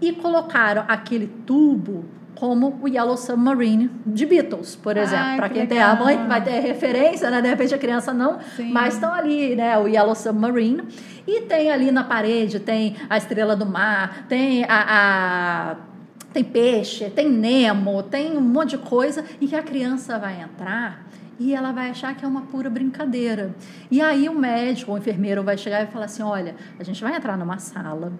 [0.01, 2.05] e colocaram aquele tubo
[2.42, 5.37] como o Yellow Submarine de Beatles, por exemplo.
[5.37, 6.05] Para que quem tem a legal.
[6.05, 7.40] mãe, vai ter referência, né?
[7.40, 8.72] De repente a criança não, Sim.
[8.72, 9.78] mas estão ali, né?
[9.78, 10.83] O Yellow Submarine.
[11.24, 15.70] E tem ali na parede, tem a Estrela do Mar, tem a...
[15.70, 15.76] a-
[16.33, 21.07] tem peixe, tem Nemo, tem um monte de coisa e que a criança vai entrar
[21.38, 23.55] e ela vai achar que é uma pura brincadeira.
[23.90, 27.00] E aí o médico ou o enfermeiro vai chegar e falar assim: olha, a gente
[27.02, 28.12] vai entrar numa sala.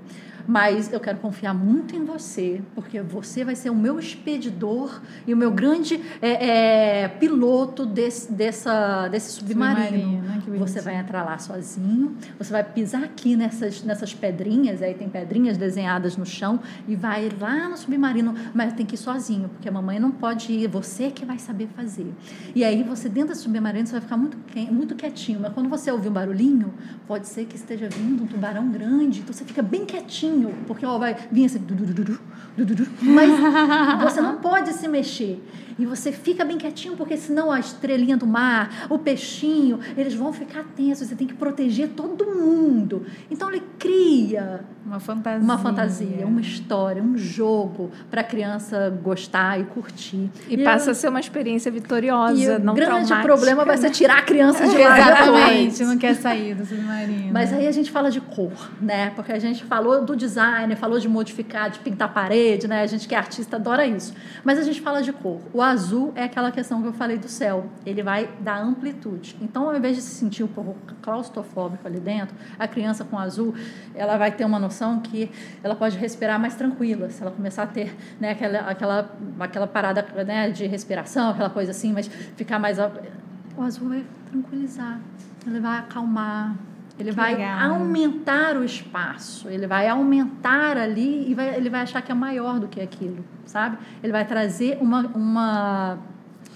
[0.47, 5.35] Mas eu quero confiar muito em você, porque você vai ser o meu expedidor e
[5.35, 9.87] o meu grande é, é, piloto desse, dessa, desse submarino.
[9.87, 10.43] submarino né?
[10.59, 15.57] você vai entrar lá sozinho, você vai pisar aqui nessas, nessas pedrinhas, aí tem pedrinhas
[15.57, 19.73] desenhadas no chão, e vai lá no submarino, mas tem que ir sozinho, porque a
[19.73, 22.13] mamãe não pode ir, você que vai saber fazer.
[22.55, 24.37] E aí você, dentro desse submarino, você vai ficar muito,
[24.73, 26.73] muito quietinho, mas quando você ouvir um barulhinho,
[27.07, 30.32] pode ser que esteja vindo um tubarão grande, então você fica bem quietinho,
[30.67, 31.61] porque ó, vai vir assim,
[33.01, 33.31] mas
[34.03, 35.43] você não pode se mexer.
[35.79, 40.33] E você fica bem quietinho, porque senão a estrelinha do mar, o peixinho, eles vão
[40.33, 41.09] ficar tensos.
[41.09, 43.07] Você tem que proteger todo mundo.
[43.31, 49.59] Então ele cria uma fantasia, uma, fantasia, uma história, um jogo para a criança gostar
[49.61, 50.31] e curtir.
[50.49, 53.91] E, e passa eu, a ser uma experiência vitoriosa, não O grande problema vai ser
[53.91, 54.99] tirar a criança de lá.
[54.99, 57.33] Exatamente, não quer sair do submarino.
[57.33, 59.11] Mas aí a gente fala de cor, né?
[59.11, 62.83] Porque a gente falou do design, falou de modificar, de pintar parede, né?
[62.83, 64.15] A gente que é artista adora isso.
[64.45, 65.41] Mas a gente fala de cor.
[65.53, 67.67] O azul é aquela questão que eu falei do céu.
[67.85, 69.37] Ele vai dar amplitude.
[69.41, 73.55] Então, ao invés de se sentir um pouco claustrofóbico ali dentro, a criança com azul,
[73.95, 75.31] ela vai ter uma noção que
[75.63, 77.11] ela pode respirar mais tranquila.
[77.11, 79.11] Se ela começar a ter né, aquela, aquela,
[79.41, 82.79] aquela parada né, de respiração, aquela coisa assim, mas ficar mais.
[83.57, 84.99] O azul vai tranquilizar,
[85.47, 86.57] ele vai acalmar,
[86.99, 87.71] ele que vai legal.
[87.71, 92.61] aumentar o espaço, ele vai aumentar ali e vai, ele vai achar que é maior
[92.61, 93.79] do que aquilo, sabe?
[94.03, 95.99] Ele vai trazer uma, uma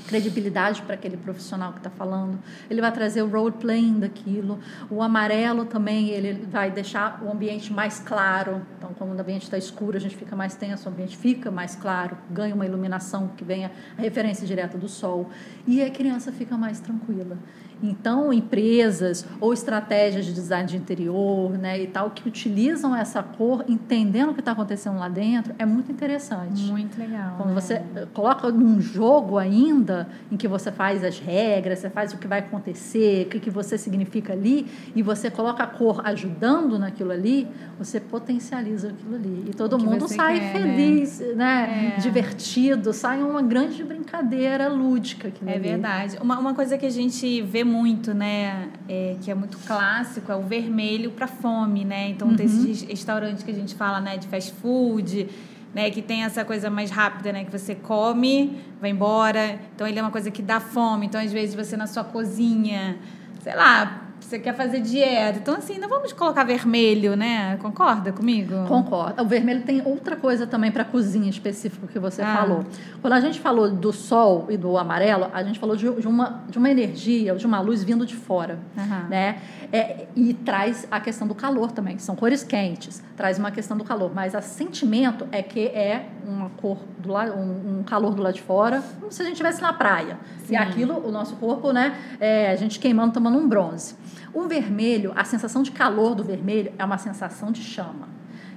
[0.07, 2.39] credibilidade para aquele profissional que está falando.
[2.71, 4.59] Ele vai trazer o role playing daquilo.
[4.91, 8.63] O amarelo também ele vai deixar o ambiente mais claro.
[8.79, 11.75] Então, quando o ambiente está escuro, a gente fica mais tenso, o ambiente fica mais
[11.75, 15.29] claro, ganha uma iluminação que venha a referência direta do sol
[15.67, 17.37] e a criança fica mais tranquila.
[17.83, 23.65] Então, empresas ou estratégias de design de interior né, e tal, que utilizam essa cor,
[23.69, 26.63] entendendo o que está acontecendo lá dentro, é muito interessante.
[26.63, 27.35] Muito legal.
[27.37, 27.61] Quando né?
[27.61, 27.83] você
[28.15, 29.96] coloca num jogo ainda,
[30.31, 33.51] em que você faz as regras, você faz o que vai acontecer, o que, que
[33.51, 37.47] você significa ali, e você coloca a cor ajudando naquilo ali,
[37.79, 39.45] você potencializa aquilo ali.
[39.49, 40.77] E todo mundo sai quer, né?
[40.77, 41.35] feliz, né?
[41.35, 41.95] né?
[41.97, 42.01] É.
[42.01, 45.33] divertido, sai uma grande brincadeira lúdica.
[45.47, 45.61] é ali.
[45.61, 46.19] verdade.
[46.21, 50.37] Uma, uma coisa que a gente vê muito, né, é, que é muito clássico, é
[50.37, 52.09] o vermelho para fome, né?
[52.09, 52.35] Então, uhum.
[52.35, 55.29] desses restaurantes que a gente fala, né, de fast food,
[55.77, 59.61] né, que tem essa coisa mais rápida, né, que você come, vai embora.
[59.75, 61.05] Então, ele é uma coisa que dá fome.
[61.05, 62.97] Então, às vezes, você na sua cozinha,
[63.43, 65.39] sei lá, você quer fazer dieta.
[65.39, 67.57] Então, assim, não vamos colocar vermelho, né?
[67.59, 68.67] Concorda comigo?
[68.67, 69.23] Concordo.
[69.23, 72.37] O vermelho tem outra coisa também para cozinha específico que você ah.
[72.37, 72.65] falou.
[73.01, 76.59] Quando a gente falou do sol e do amarelo, a gente falou de, uma, de
[76.59, 79.09] uma energia, de uma luz vindo de fora, uhum.
[79.09, 79.39] né?
[79.73, 81.99] É, e traz a questão do calor também.
[81.99, 84.13] São cores quentes, traz uma questão do calor.
[84.15, 88.35] Mas o sentimento é que é uma cor do lado, um, um calor do lado
[88.35, 90.19] de fora, como se a gente estivesse na praia.
[90.45, 90.55] Sim.
[90.55, 91.97] E aquilo, o nosso corpo, né?
[92.19, 93.95] É, a gente queimando, tomando um bronze.
[94.37, 98.07] O vermelho, a sensação de calor do vermelho é uma sensação de chama.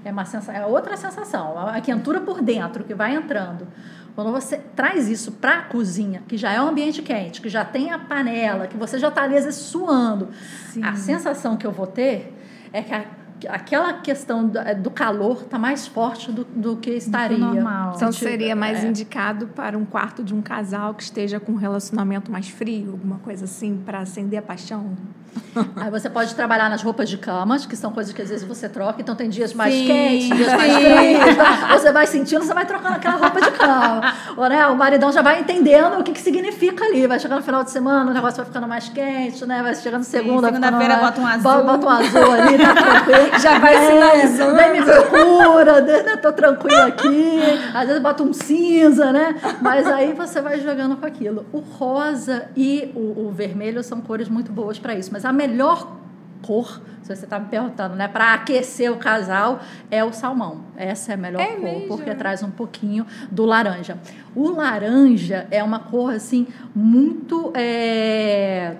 [0.03, 3.65] É uma sensação, é outra sensação, a quentura por dentro que vai entrando.
[4.13, 7.63] Quando você traz isso para a cozinha, que já é um ambiente quente, que já
[7.63, 10.27] tem a panela, que você já está ali às vezes suando,
[10.67, 10.83] Sim.
[10.83, 12.37] a sensação que eu vou ter
[12.73, 13.05] é que a
[13.47, 17.37] aquela questão do, é, do calor está mais forte do, do que estaria.
[17.37, 17.93] Do normal.
[17.95, 18.87] Então seria mais é.
[18.89, 23.19] indicado para um quarto de um casal que esteja com um relacionamento mais frio, alguma
[23.19, 24.97] coisa assim, para acender a paixão?
[25.75, 28.69] Aí você pode trabalhar nas roupas de camas, que são coisas que às vezes você
[28.69, 30.57] troca, então tem dias mais sim, quentes, dias sim.
[30.57, 31.81] mais frios.
[31.81, 34.13] Você vai sentindo, você vai trocando aquela roupa de cama.
[34.37, 37.07] Ou, né, o maridão já vai entendendo o que, que significa ali.
[37.07, 39.61] Vai chegando no final de semana, o negócio vai ficando mais quente, né?
[39.61, 40.47] Vai chegando segunda.
[40.47, 41.63] Segunda-feira bota um azul.
[41.63, 43.39] Bota um azul ali, tá tranquilo.
[43.39, 44.55] Já vai é, sinalizando.
[44.55, 46.17] Nem me procura, né?
[46.17, 47.39] tô tranquilo aqui.
[47.73, 49.35] Às vezes bota um cinza, né?
[49.61, 51.45] Mas aí você vai jogando com aquilo.
[51.51, 55.09] O rosa e o, o vermelho são cores muito boas para isso.
[55.11, 55.97] Mas a melhor
[56.41, 59.59] cor, se você está me perguntando, né, para aquecer o casal,
[59.89, 60.61] é o salmão.
[60.77, 61.87] Essa é a melhor é cor, mesmo?
[61.87, 63.97] porque traz um pouquinho do laranja.
[64.35, 68.75] O laranja é uma cor assim muito é,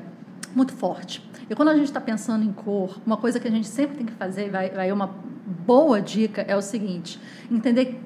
[0.56, 1.28] muito forte.
[1.50, 4.06] E quando a gente está pensando em cor, uma coisa que a gente sempre tem
[4.06, 5.10] que fazer, vai, vai uma
[5.66, 7.20] boa dica, é o seguinte:
[7.50, 8.00] entender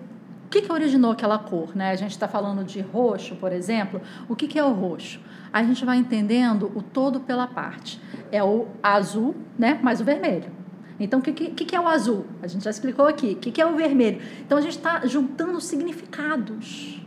[0.45, 1.75] o que, que originou aquela cor.
[1.75, 1.91] Né?
[1.91, 4.01] A gente está falando de roxo, por exemplo.
[4.29, 5.19] O que, que é o roxo?
[5.51, 7.99] A gente vai entendendo o todo pela parte.
[8.33, 9.79] É o azul, né?
[9.83, 10.51] mais o vermelho.
[10.99, 12.25] Então, o que, que, que é o azul?
[12.41, 13.33] A gente já explicou aqui.
[13.33, 14.21] O que, que é o vermelho?
[14.45, 16.99] Então, a gente está juntando significados.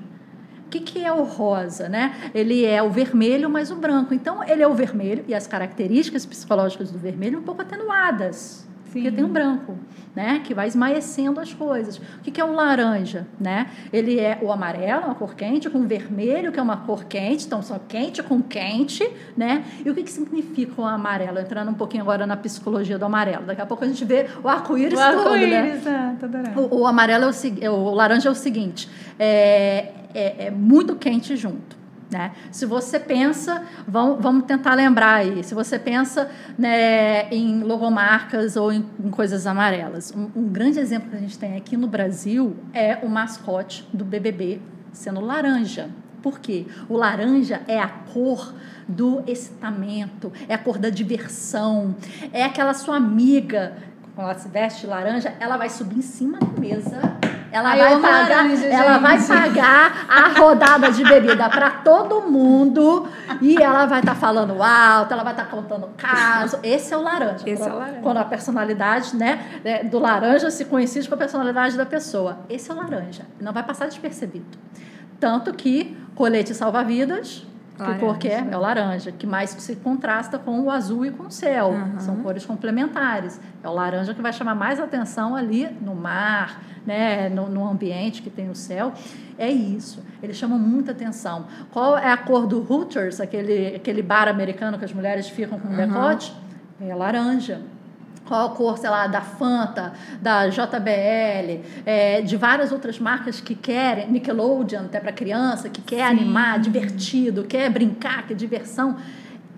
[0.67, 1.89] O que, que é o rosa?
[1.89, 2.31] Né?
[2.35, 4.15] Ele é o vermelho mais o branco.
[4.15, 8.66] Então, ele é o vermelho e as características psicológicas do vermelho um pouco atenuadas.
[8.93, 9.77] Porque tem um branco,
[10.15, 10.41] né?
[10.45, 11.99] Que vai esmaecendo as coisas.
[11.99, 13.71] O que, que é o laranja, né?
[13.93, 17.47] Ele é o amarelo, uma cor quente, com o vermelho, que é uma cor quente.
[17.47, 19.65] Então, só quente com quente, né?
[19.85, 21.39] E o que, que significa o amarelo?
[21.39, 23.45] Entrando um pouquinho agora na psicologia do amarelo.
[23.45, 25.81] Daqui a pouco a gente vê o arco-íris todo, né?
[26.23, 26.75] Adorando.
[26.75, 30.97] O, o amarelo é o, é o laranja é o seguinte: é, é, é muito
[30.97, 31.86] quente junto.
[32.11, 32.33] Né?
[32.53, 38.73] Se você pensa, vamos, vamos tentar lembrar aí, se você pensa né, em logomarcas ou
[38.73, 42.57] em, em coisas amarelas, um, um grande exemplo que a gente tem aqui no Brasil
[42.73, 44.61] é o mascote do BBB
[44.93, 45.91] sendo laranja.
[46.23, 46.67] Por quê?
[46.89, 48.55] O laranja é a cor
[48.89, 51.95] do excitamento, é a cor da diversão,
[52.33, 53.77] é aquela sua amiga,
[54.15, 57.01] quando ela se veste laranja, ela vai subir em cima da mesa,
[57.57, 63.09] ela Ai, vai pagar, ela vai pagar a rodada de bebida para todo mundo
[63.41, 66.59] e ela vai estar falando alto, ela vai estar contando caso.
[66.63, 67.49] Esse é o laranja.
[67.49, 68.01] Esse é o Quando- laranja.
[68.03, 72.41] Quando a personalidade, né, é, do laranja se coincide com a personalidade da pessoa.
[72.49, 73.23] Esse é o laranja.
[73.41, 74.59] Não vai passar despercebido.
[75.19, 77.47] Tanto que colete salva-vidas,
[77.77, 78.47] que cor que é?
[78.51, 81.73] É o laranja, que mais se contrasta com o azul e com o céu.
[81.73, 82.01] Aham.
[82.01, 83.41] São cores complementares.
[83.63, 88.23] É o laranja que vai chamar mais atenção ali no mar, né, no, no ambiente
[88.23, 88.93] que tem o céu.
[89.39, 90.03] É isso.
[90.23, 91.47] Eles chamam muita atenção.
[91.71, 95.69] Qual é a cor do Hooters, aquele, aquele bar americano que as mulheres ficam com
[95.75, 96.35] decote?
[96.81, 97.61] É laranja.
[98.27, 103.55] Qual a cor, sei lá, da Fanta, da JBL, é, de várias outras marcas que
[103.55, 108.97] querem, Nickelodeon, até para criança, que quer animar, divertido, quer brincar, quer diversão.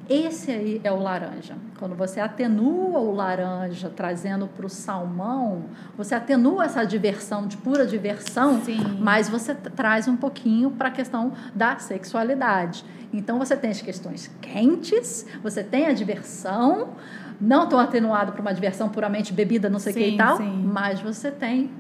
[0.09, 1.55] Esse aí é o laranja.
[1.79, 5.65] Quando você atenua o laranja trazendo para o salmão,
[5.97, 8.99] você atenua essa diversão, de pura diversão, Sim.
[9.01, 12.85] mas você traz um pouquinho para a questão da sexualidade.
[13.13, 16.91] Então você tem as questões quentes, você tem a diversão,
[17.39, 20.63] não tão atenuado para uma diversão puramente bebida, não sei o que e tal, sim.
[20.73, 21.71] mas você tem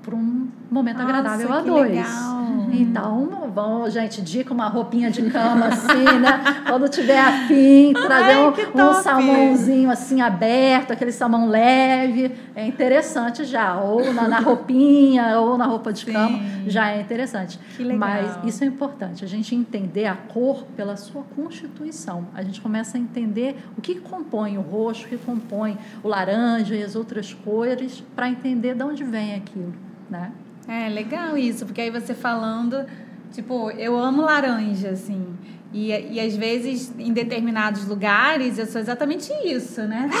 [0.00, 1.90] para um momento Nossa, agradável a dois.
[1.90, 2.44] legal.
[2.80, 6.42] Então, vamos, gente, dica uma roupinha de cama assim, né?
[6.66, 13.44] Quando tiver afim, trazer Ai, um, um salmãozinho assim aberto, aquele salmão leve, é interessante
[13.44, 13.80] já.
[13.80, 16.12] Ou na, na roupinha, ou na roupa de Sim.
[16.12, 17.58] cama, já é interessante.
[17.76, 17.98] Que legal.
[17.98, 22.26] Mas isso é importante, a gente entender a cor pela sua constituição.
[22.34, 26.74] A gente começa a entender o que compõe o roxo, o que compõe o laranja
[26.74, 29.74] e as outras cores, para entender de onde vem aquilo,
[30.10, 30.32] né?
[30.66, 32.84] É legal isso, porque aí você falando,
[33.32, 35.26] tipo, eu amo laranja, assim.
[35.72, 40.08] E, e às vezes, em determinados lugares, eu sou exatamente isso, né?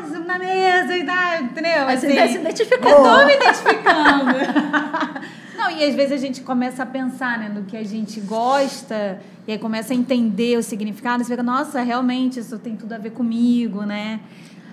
[0.26, 1.84] na mesa e tal, entendeu?
[1.84, 2.88] Mas Assim, você se identificou.
[2.88, 5.28] Eu tô me identificando.
[5.58, 9.20] Não, e às vezes a gente começa a pensar né, no que a gente gosta,
[9.46, 12.92] e aí começa a entender o significado, e você fica, nossa, realmente isso tem tudo
[12.92, 14.20] a ver comigo, né?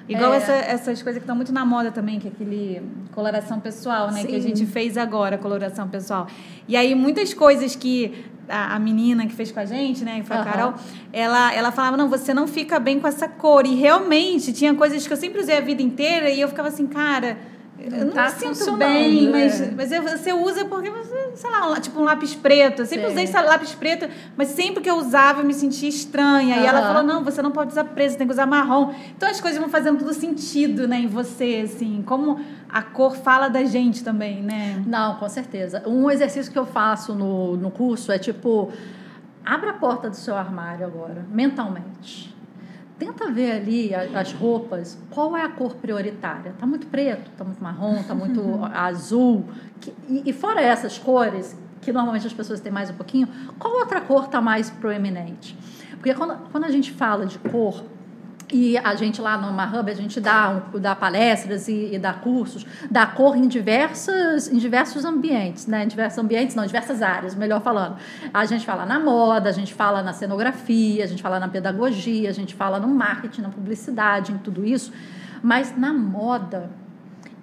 [0.07, 0.37] Igual É.
[0.37, 2.81] essa- essas coisas que estão muito na moda também, que é aquele
[3.11, 4.23] coloração pessoal, né?
[4.23, 4.49] Que a Sim.
[4.49, 6.27] gente fez agora, coloração pessoal.
[6.67, 10.27] E aí muitas coisas que a, a menina que fez com a gente, né, que
[10.27, 10.51] foi a Aham.
[10.51, 10.73] Carol,
[11.11, 13.65] ela, ela falava, não, você não fica bem com essa cor.
[13.65, 16.85] E realmente tinha coisas que eu sempre usei a vida inteira e eu ficava assim,
[16.85, 17.37] cara,
[17.77, 19.73] eu não tá me sinto bem, mas, é.
[19.75, 22.81] mas eu- você usa porque você, sei lá, um tipo um lápis preto.
[22.81, 23.11] Eu sempre Sim.
[23.11, 24.07] usei lápis preto,
[24.37, 26.57] mas sempre que eu usava eu me sentia estranha.
[26.57, 28.93] E ela falou, não, você não pode usar preto, você tem que usar marrom.
[29.15, 33.47] Então as coisas vão fazendo tudo sentido, né, em você, assim, como a cor fala
[33.49, 34.83] da gente também, né?
[34.85, 35.83] Não, com certeza.
[35.85, 38.71] Um exercício que eu faço no, no curso é tipo:
[39.45, 42.34] abra a porta do seu armário agora, mentalmente.
[42.97, 46.53] Tenta ver ali as roupas, qual é a cor prioritária?
[46.57, 48.41] Tá muito preto, tá muito marrom, tá muito
[48.73, 49.43] azul.
[49.81, 53.27] Que- e, e fora essas cores, que normalmente as pessoas têm mais um pouquinho,
[53.59, 55.57] qual outra cor tá mais proeminente?
[55.91, 57.83] Porque quando, quando a gente fala de cor,
[58.51, 62.65] e a gente lá no Mahub, a gente dá, dá palestras e, e dá cursos,
[62.91, 65.83] dá cor em, diversas, em diversos ambientes, né?
[65.83, 67.97] Em diversos ambientes, não, em diversas áreas, melhor falando.
[68.31, 72.29] A gente fala na moda, a gente fala na cenografia, a gente fala na pedagogia,
[72.29, 74.93] a gente fala no marketing, na publicidade, em tudo isso.
[75.41, 76.69] Mas na moda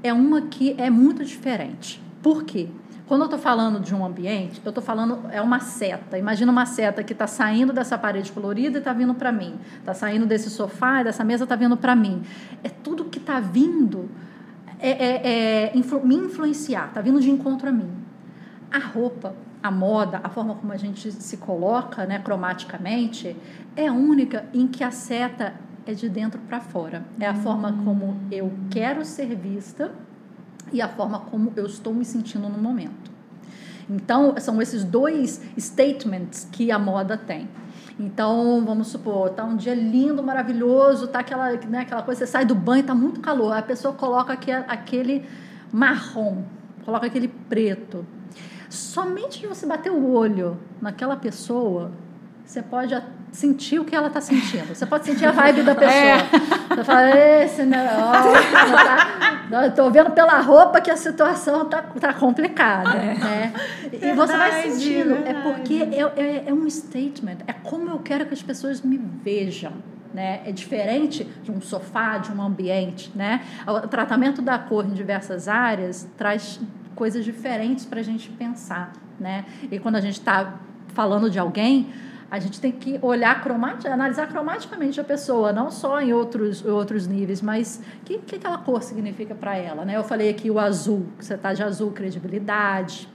[0.03, 2.01] é uma que é muito diferente.
[2.23, 2.69] Por quê?
[3.07, 6.17] Quando eu estou falando de um ambiente, eu estou falando, é uma seta.
[6.17, 9.59] Imagina uma seta que está saindo dessa parede colorida e está vindo para mim.
[9.79, 12.23] Está saindo desse sofá e dessa mesa está vindo para mim.
[12.63, 14.09] É tudo que está vindo
[14.79, 15.27] é, é-
[15.73, 17.91] é influ- me influenciar, está vindo de encontro a mim.
[18.71, 23.37] A roupa, a moda, a forma como a gente se coloca, né, cromaticamente,
[23.77, 25.55] é única em que a seta
[25.87, 27.05] é de dentro para fora.
[27.21, 29.93] É a forma como eu quero ser vista
[30.73, 33.11] e a forma como eu estou me sentindo no momento.
[33.91, 37.49] Então, são esses dois statements que a moda tem.
[38.01, 42.45] Então, vamos supor, tá um dia lindo, maravilhoso, tá aquela, né, aquela coisa, você sai
[42.45, 45.27] do banho, tá muito calor, a pessoa coloca aquele
[45.71, 46.43] marrom,
[46.85, 48.07] coloca aquele preto.
[48.71, 51.93] Somente de você bater o olho naquela pessoa,
[52.45, 52.95] você pode
[53.33, 54.75] sentir o que ela está sentindo.
[54.75, 55.91] Você pode sentir a vibe da pessoa.
[55.91, 56.29] É.
[56.69, 57.89] Você fala, esse né,
[59.51, 62.91] tá, estou vendo pela roupa que a situação tá, tá complicada.
[62.91, 63.15] É.
[63.15, 63.53] Né?
[63.91, 65.15] Verdade, e você vai sentindo.
[65.15, 65.37] Verdade.
[65.37, 67.39] É porque é, é, é um statement.
[67.47, 69.73] É como eu quero que as pessoas me vejam.
[70.13, 70.43] Né?
[70.45, 73.41] É diferente de um sofá, de um ambiente, né?
[73.67, 76.61] O tratamento da cor em diversas áreas traz
[76.95, 79.47] coisas diferentes para a gente pensar, né?
[79.71, 81.89] E quando a gente está falando de alguém,
[82.33, 87.07] a gente tem que olhar cromática, analisar cromaticamente a pessoa, não só em outros, outros
[87.07, 89.85] níveis, mas o que, que aquela cor significa para ela.
[89.85, 89.99] Né?
[89.99, 93.07] Eu falei aqui o azul, você está de azul, credibilidade,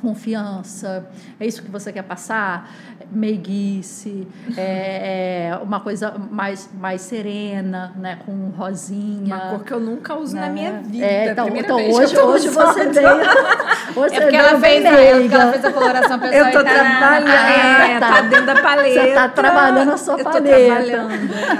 [0.00, 2.70] confiança, é isso que você quer passar,
[3.10, 4.26] meiguice,
[4.56, 9.34] é, é uma coisa mais, mais serena, né, com rosinha.
[9.34, 10.42] Uma cor que eu nunca uso né?
[10.42, 11.04] na minha vida.
[11.04, 13.08] É, então, então hoje, hoje você veio.
[13.96, 16.46] Hoje é porque ela fez, a, é porque ela fez a coloração pessoal.
[16.46, 18.08] Eu tô tá trabalhando, é, tá.
[18.08, 19.02] tá dentro da paleta.
[19.02, 21.08] Você tá trabalhando a sua eu paleta.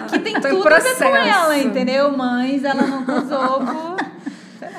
[0.09, 2.17] Que tem tô tudo a ver com ela, entendeu?
[2.17, 4.10] Mães, ela não usou por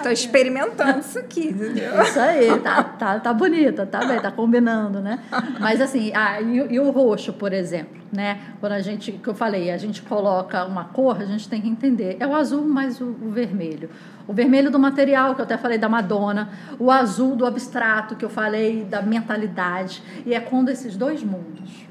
[0.01, 2.01] Tô experimentando isso aqui, entendeu?
[2.01, 5.19] Isso aí, tá, tá, tá bonita, tá bem, tá combinando, né?
[5.59, 8.39] Mas assim, ah, e, e, o roxo, por exemplo, né?
[8.59, 11.69] Quando a gente, que eu falei, a gente coloca uma cor, a gente tem que
[11.69, 12.17] entender.
[12.19, 13.89] É o azul mais o, o vermelho.
[14.27, 16.49] O vermelho do material, que eu até falei da Madonna,
[16.79, 20.01] o azul do abstrato, que eu falei da mentalidade.
[20.25, 21.85] E é quando esses dois mundos,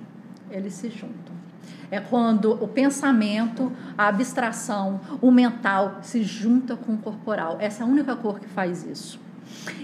[0.51, 1.30] eles se juntam.
[1.91, 7.57] É quando o pensamento, a abstração, o mental se junta com o corporal.
[7.61, 9.30] Essa é a única cor que faz isso.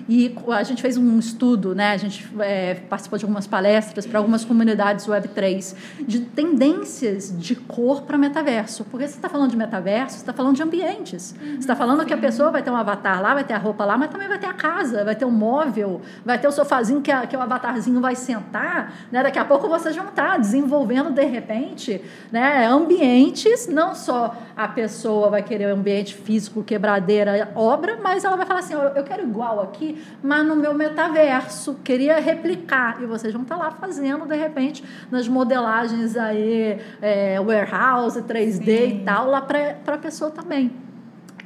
[0.08, 1.90] E a gente fez um estudo, né?
[1.90, 8.02] a gente é, participou de algumas palestras para algumas comunidades Web3 de tendências de cor
[8.02, 8.84] para metaverso.
[8.84, 11.34] Porque você está falando de metaverso, você está falando de ambientes.
[11.40, 12.06] Uhum, você está falando sim.
[12.06, 14.28] que a pessoa vai ter um avatar lá, vai ter a roupa lá, mas também
[14.28, 17.36] vai ter a casa, vai ter um móvel, vai ter o sofazinho que, a, que
[17.36, 18.94] o avatarzinho vai sentar.
[19.10, 19.22] Né?
[19.24, 22.00] Daqui a pouco vocês vão estar tá desenvolvendo, de repente,
[22.30, 22.66] né?
[22.66, 28.46] ambientes, não só a pessoa vai querer um ambiente físico, quebradeira, obra, mas ela vai
[28.46, 33.02] falar assim: eu quero igual aqui, mas no meu metaverso, queria replicar.
[33.02, 39.00] E vocês vão estar lá fazendo, de repente, nas modelagens aí, é, warehouse, 3D Sim.
[39.00, 40.72] e tal, lá para a pessoa também.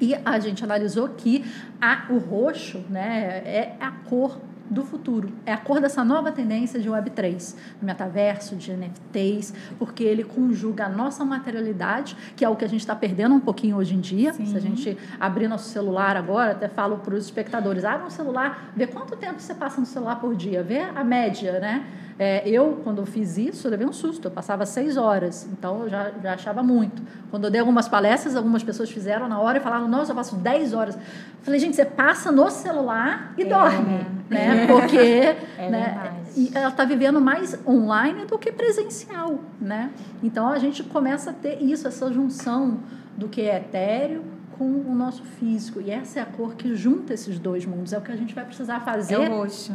[0.01, 1.45] E a gente analisou que
[1.81, 4.41] a, o roxo né, é a cor
[4.71, 5.31] do futuro.
[5.45, 10.87] É a cor dessa nova tendência de Web3, do metaverso, de NFTs, porque ele conjuga
[10.87, 14.01] a nossa materialidade, que é o que a gente está perdendo um pouquinho hoje em
[14.01, 14.33] dia.
[14.33, 14.47] Sim.
[14.47, 18.73] Se a gente abrir nosso celular agora, até falo para os espectadores, abre um celular,
[18.77, 21.85] vê quanto tempo você passa no celular por dia, vê a média, né?
[22.23, 24.27] É, eu, quando eu fiz isso, eu levei um susto.
[24.27, 27.01] Eu passava seis horas, então eu já, já achava muito.
[27.31, 30.37] Quando eu dei algumas palestras, algumas pessoas fizeram na hora e falaram: Nossa, eu passo
[30.37, 30.97] dez horas.
[30.97, 31.01] Eu
[31.41, 34.67] falei: Gente, você passa no celular e é, dorme, né?
[34.69, 39.91] Porque é né, e ela está vivendo mais online do que presencial, né?
[40.23, 42.81] Então a gente começa a ter isso, essa junção
[43.17, 44.23] do que é etéreo
[44.59, 45.81] com o nosso físico.
[45.81, 47.95] E essa é a cor que junta esses dois mundos.
[47.95, 49.15] É o que a gente vai precisar fazer.
[49.15, 49.73] É o roxo.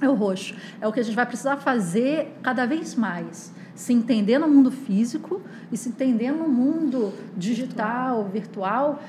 [0.00, 0.54] É o roxo.
[0.80, 3.52] É o que a gente vai precisar fazer cada vez mais.
[3.74, 5.40] Se entender no mundo físico
[5.70, 9.02] e se entender no mundo digital, virtual.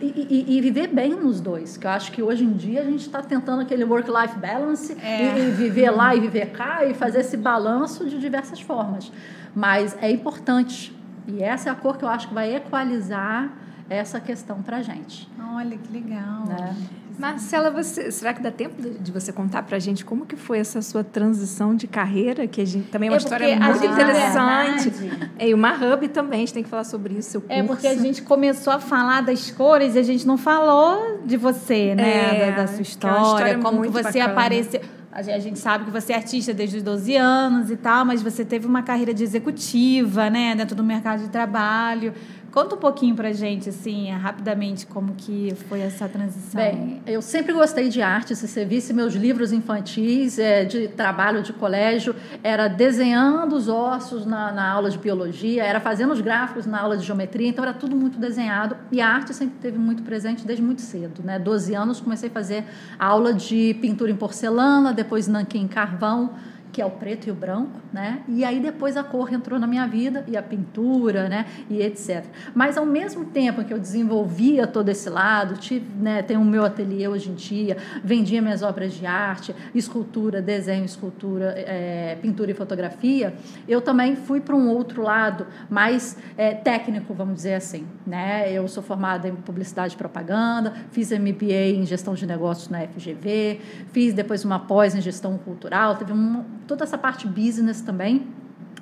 [0.00, 2.84] E, e, e, viver bem nos dois, que eu acho que hoje em dia a
[2.84, 5.38] gente está tentando aquele work-life balance é.
[5.38, 9.10] e, e, viver lá e viver cá e fazer esse balanço de diversas formas.
[9.54, 10.94] Mas é importante
[11.26, 13.50] e essa é a cor que eu acho que vai equalizar
[13.88, 15.28] essa questão para gente.
[15.54, 16.46] Olha que legal.
[16.46, 16.76] Né?
[17.18, 20.58] Marcela, você, será que dá tempo de você contar para a gente como que foi
[20.58, 24.92] essa sua transição de carreira, que a gente também é uma é história muito interessante.
[25.38, 27.30] É, e uma hub também, a gente tem que falar sobre isso.
[27.30, 31.20] Seu É porque a gente começou a falar das cores e a gente não falou
[31.24, 32.48] de você, né?
[32.48, 34.32] É, da, da, sua história, é história como que você bacana.
[34.32, 34.80] apareceu.
[35.16, 38.44] A gente sabe que você é artista desde os 12 anos e tal, mas você
[38.44, 42.12] teve uma carreira de executiva, né, dentro do mercado de trabalho.
[42.56, 46.58] Conta um pouquinho pra gente, assim, rapidamente, como que foi essa transição.
[46.58, 48.34] Bem, eu sempre gostei de arte.
[48.34, 54.24] Se você visse meus livros infantis é, de trabalho de colégio, era desenhando os ossos
[54.24, 57.74] na, na aula de biologia, era fazendo os gráficos na aula de geometria, então era
[57.74, 58.74] tudo muito desenhado.
[58.90, 61.38] E a arte sempre teve muito presente desde muito cedo, né?
[61.38, 62.64] 12 anos comecei a fazer
[62.98, 66.30] aula de pintura em porcelana, depois nanquim em carvão,
[66.76, 68.22] que é o preto e o branco, né?
[68.28, 71.46] E aí depois a cor entrou na minha vida e a pintura, né?
[71.70, 72.22] E etc.
[72.54, 76.20] Mas ao mesmo tempo que eu desenvolvia todo esse lado, tive, né?
[76.20, 81.54] Tenho o meu ateliê hoje em dia, vendia minhas obras de arte, escultura, desenho, escultura,
[81.56, 83.32] é, pintura e fotografia.
[83.66, 88.52] Eu também fui para um outro lado mais é, técnico, vamos dizer assim, né?
[88.52, 93.62] Eu sou formada em publicidade e propaganda, fiz MBA em gestão de negócios na FGV,
[93.92, 98.26] fiz depois uma pós em gestão cultural, teve um toda essa parte business também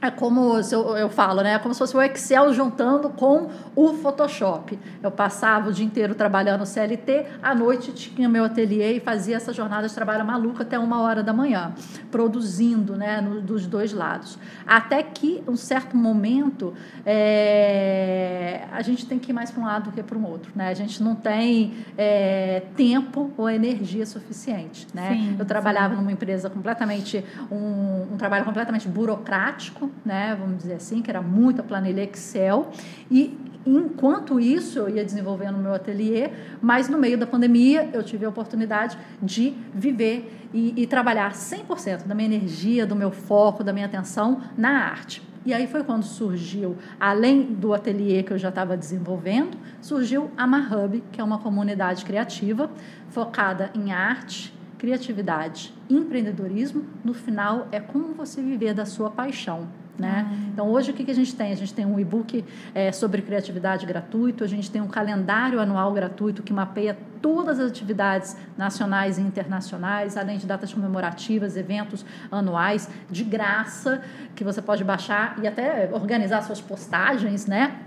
[0.01, 1.55] é como eu, eu falo, né?
[1.55, 4.79] É como se fosse o Excel juntando com o Photoshop.
[5.03, 9.53] Eu passava o dia inteiro trabalhando CLT, à noite tinha meu ateliê e fazia essa
[9.53, 11.73] jornada de trabalho maluca até uma hora da manhã,
[12.11, 13.21] produzindo, né?
[13.21, 14.39] No, dos dois lados.
[14.67, 16.75] Até que, um certo momento,
[17.05, 20.53] é, a gente tem que ir mais para um lado do que para o outro,
[20.55, 20.69] né?
[20.69, 25.11] A gente não tem é, tempo ou energia suficiente, né?
[25.13, 26.01] Sim, eu trabalhava sim.
[26.01, 31.63] numa empresa completamente, um, um trabalho completamente burocrático, né, vamos dizer assim, que era muita
[31.63, 32.71] planilha Excel,
[33.11, 36.31] e enquanto isso eu ia desenvolvendo o meu ateliê,
[36.61, 42.07] mas no meio da pandemia eu tive a oportunidade de viver e, e trabalhar 100%
[42.07, 45.23] da minha energia, do meu foco, da minha atenção na arte.
[45.47, 50.47] E aí foi quando surgiu, além do ateliê que eu já estava desenvolvendo, surgiu a
[50.47, 52.71] Mahub, que é uma comunidade criativa
[53.11, 56.85] focada em arte, criatividade, empreendedorismo.
[57.05, 59.69] No final, é como você viver da sua paixão.
[59.99, 60.27] Né?
[60.29, 60.49] Ah.
[60.53, 61.53] Então, hoje, o que, que a gente tem?
[61.53, 65.93] A gente tem um e-book é, sobre criatividade gratuito, a gente tem um calendário anual
[65.93, 72.89] gratuito que mapeia todas as atividades nacionais e internacionais, além de datas comemorativas, eventos anuais,
[73.09, 74.03] de graça,
[74.35, 77.81] que você pode baixar e até organizar suas postagens, né?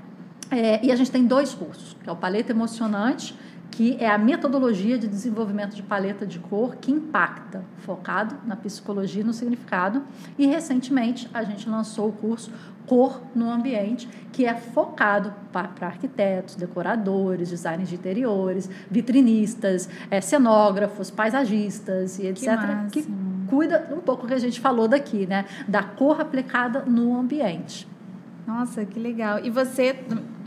[0.50, 3.38] É, e a gente tem dois cursos, que é o Paleta Emocionante,
[3.72, 9.22] que é a metodologia de desenvolvimento de paleta de cor que impacta, focado na psicologia
[9.22, 10.04] e no significado.
[10.38, 12.52] E recentemente a gente lançou o curso
[12.88, 21.12] Cor no Ambiente, que é focado para arquitetos, decoradores, designers de interiores, vitrinistas, é, cenógrafos,
[21.12, 22.48] paisagistas e etc.
[22.92, 23.12] Que, que
[23.50, 25.46] cuida um pouco que a gente falou daqui, né?
[25.68, 27.88] Da cor aplicada no ambiente.
[28.48, 29.44] Nossa, que legal.
[29.44, 29.94] E você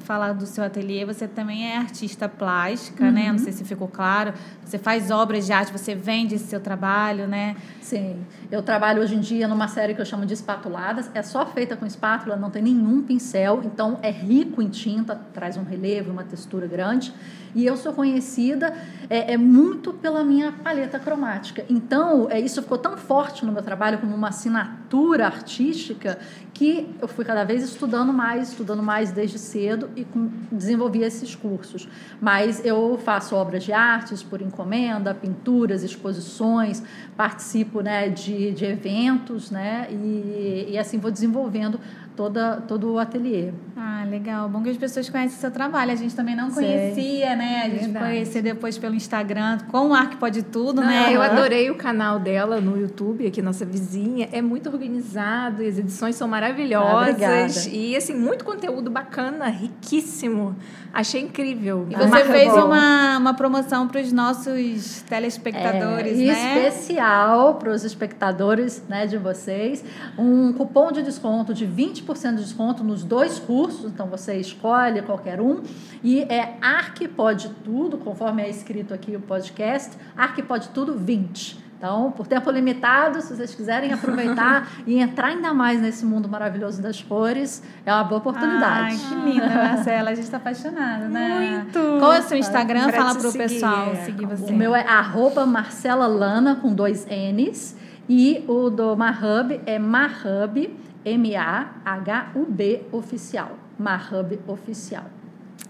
[0.04, 3.12] falar do seu ateliê, você também é artista plástica, uhum.
[3.12, 3.30] né?
[3.30, 4.32] Não sei se ficou claro.
[4.64, 7.56] Você faz obras de arte, você vende esse seu trabalho, né?
[7.80, 8.16] Sim.
[8.50, 11.10] Eu trabalho hoje em dia numa série que eu chamo de espatuladas.
[11.14, 15.56] É só feita com espátula, não tem nenhum pincel, então é rico em tinta, traz
[15.56, 17.12] um relevo, uma textura grande.
[17.54, 18.74] E eu sou conhecida
[19.08, 21.64] é, é muito pela minha paleta cromática.
[21.68, 24.79] Então, é, isso ficou tão forte no meu trabalho como uma assinatura
[25.20, 26.18] artística
[26.52, 31.34] que eu fui cada vez estudando mais, estudando mais desde cedo e com, desenvolvi esses
[31.34, 31.88] cursos.
[32.20, 36.82] Mas eu faço obras de artes por encomenda, pinturas, exposições,
[37.16, 41.80] participo né, de, de eventos, né, e, e assim vou desenvolvendo
[42.16, 43.52] toda, todo o ateliê.
[43.76, 44.48] Ah, legal.
[44.48, 45.92] Bom que as pessoas conhecem o seu trabalho.
[45.92, 46.64] A gente também não Sei.
[46.66, 47.62] conhecia, né?
[47.64, 48.04] A gente Verdade.
[48.06, 51.14] conhecia depois pelo Instagram, com o Arc Pode Tudo, não, né?
[51.14, 54.28] Eu adorei o canal dela no YouTube, aqui nossa vizinha.
[54.32, 57.66] É muito organizado, as edições são maravilhosas.
[57.66, 60.56] Ah, e, assim, muito conteúdo bacana, riquíssimo.
[60.92, 61.86] Achei incrível.
[61.88, 66.68] E você fez uma, uma promoção para os nossos telespectadores, é, né?
[66.68, 69.84] Especial para os espectadores né, de vocês.
[70.18, 73.90] Um cupom de desconto de 20% de desconto nos dois cursos.
[73.90, 75.62] Então você escolhe qualquer um.
[76.02, 81.70] E é Arquipode Tudo, conforme é escrito aqui o podcast, Arquipode Tudo 20.
[81.80, 86.82] Então, por tempo limitado, se vocês quiserem aproveitar e entrar ainda mais nesse mundo maravilhoso
[86.82, 88.96] das cores, é uma boa oportunidade.
[88.96, 90.10] Ai, que linda, Marcela.
[90.10, 91.62] A gente está apaixonada, né?
[91.62, 91.98] Muito!
[91.98, 92.82] Qual é o seu Instagram?
[92.82, 94.52] Pra Fala para o pessoal seguir você.
[94.52, 97.74] O meu é arroba Marcela Lana, com dois N's.
[98.06, 103.58] E o do Mahub é Mahub, M-A-H-U-B, oficial.
[103.78, 105.04] Mahub Oficial.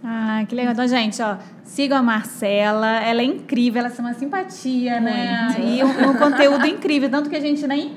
[0.02, 0.72] Ah, que legal.
[0.72, 3.00] Então, gente, ó, sigam a Marcela.
[3.00, 5.46] Ela é incrível, ela é uma simpatia, né?
[5.46, 5.60] Muito.
[5.60, 5.76] né?
[5.76, 7.10] E um, um conteúdo incrível.
[7.10, 7.94] Tanto que a gente nem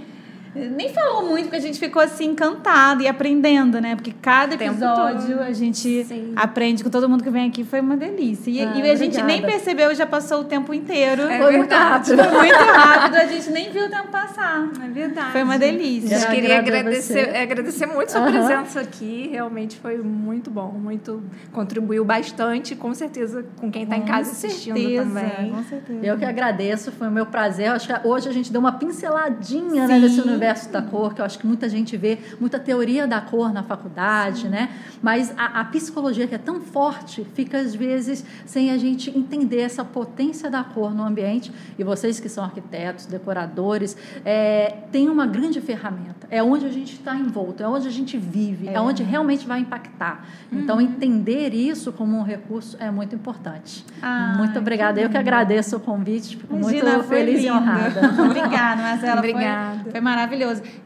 [0.55, 3.95] nem falou muito, porque a gente ficou assim encantado e aprendendo, né?
[3.95, 6.33] Porque cada episódio a gente Sim.
[6.35, 8.51] aprende com todo mundo que vem aqui, foi uma delícia.
[8.51, 11.23] E, ah, e a gente nem percebeu, já passou o tempo inteiro.
[11.23, 12.23] É foi muito rápido.
[12.23, 14.69] Foi muito rápido, a gente nem viu o tempo passar.
[14.83, 15.31] É verdade.
[15.31, 16.15] Foi uma delícia.
[16.15, 19.29] Eu queria agradecer, agradecer muito sua presença aqui.
[19.31, 24.77] Realmente foi muito bom, muito contribuiu bastante, com certeza, com quem está em casa assistindo
[24.77, 25.51] certeza, também.
[25.51, 26.05] Com certeza.
[26.05, 27.71] Eu que agradeço, foi o meu prazer.
[27.71, 31.21] Acho que hoje a gente deu uma pinceladinha né, desse universo processo da cor, que
[31.21, 34.69] eu acho que muita gente vê, muita teoria da cor na faculdade, né?
[35.01, 39.61] Mas a, a psicologia que é tão forte fica às vezes sem a gente entender
[39.61, 41.51] essa potência da cor no ambiente.
[41.77, 46.27] E vocês que são arquitetos, decoradores, é, tem uma grande ferramenta.
[46.29, 49.45] É onde a gente está envolto, é onde a gente vive, é, é onde realmente
[49.45, 50.25] vai impactar.
[50.51, 50.81] Então, uhum.
[50.81, 53.85] entender isso como um recurso é muito importante.
[54.01, 54.99] Ah, muito obrigada.
[54.99, 57.47] Eu que agradeço o convite, fico Imagina, muito feliz lindo.
[57.47, 58.13] e honrada.
[58.23, 59.19] Obrigada, Marcela.
[59.19, 59.79] Obrigada.
[59.83, 60.32] Foi, foi, maravilhoso.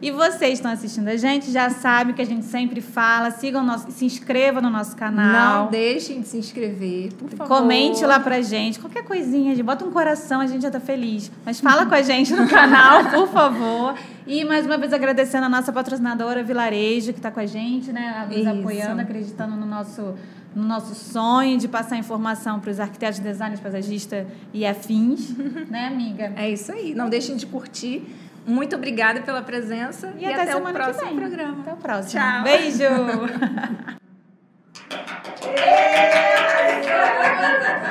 [0.01, 3.91] E vocês estão assistindo a gente, já sabem que a gente sempre fala, sigam nosso,
[3.91, 5.65] se inscrevam no nosso canal.
[5.65, 7.57] Não deixem de se inscrever, por favor.
[7.57, 11.31] Comente lá pra gente, qualquer coisinha, bota um coração, a gente já tá feliz.
[11.45, 13.95] Mas fala com a gente no canal, por favor.
[14.27, 18.27] E mais uma vez agradecendo a nossa patrocinadora Vilarejo, que está com a gente, né?
[18.29, 20.15] Nos apoiando, acreditando no nosso,
[20.53, 25.33] no nosso sonho de passar informação para os arquitetos, designers, paisagistas e afins,
[25.71, 26.33] né, amiga?
[26.35, 26.93] É isso aí.
[26.93, 28.03] Não deixem de curtir.
[28.47, 31.61] Muito obrigada pela presença e, e até, até o próximo programa.
[31.61, 32.21] Até o próximo.
[32.21, 32.43] Tchau.
[32.43, 33.97] Beijo.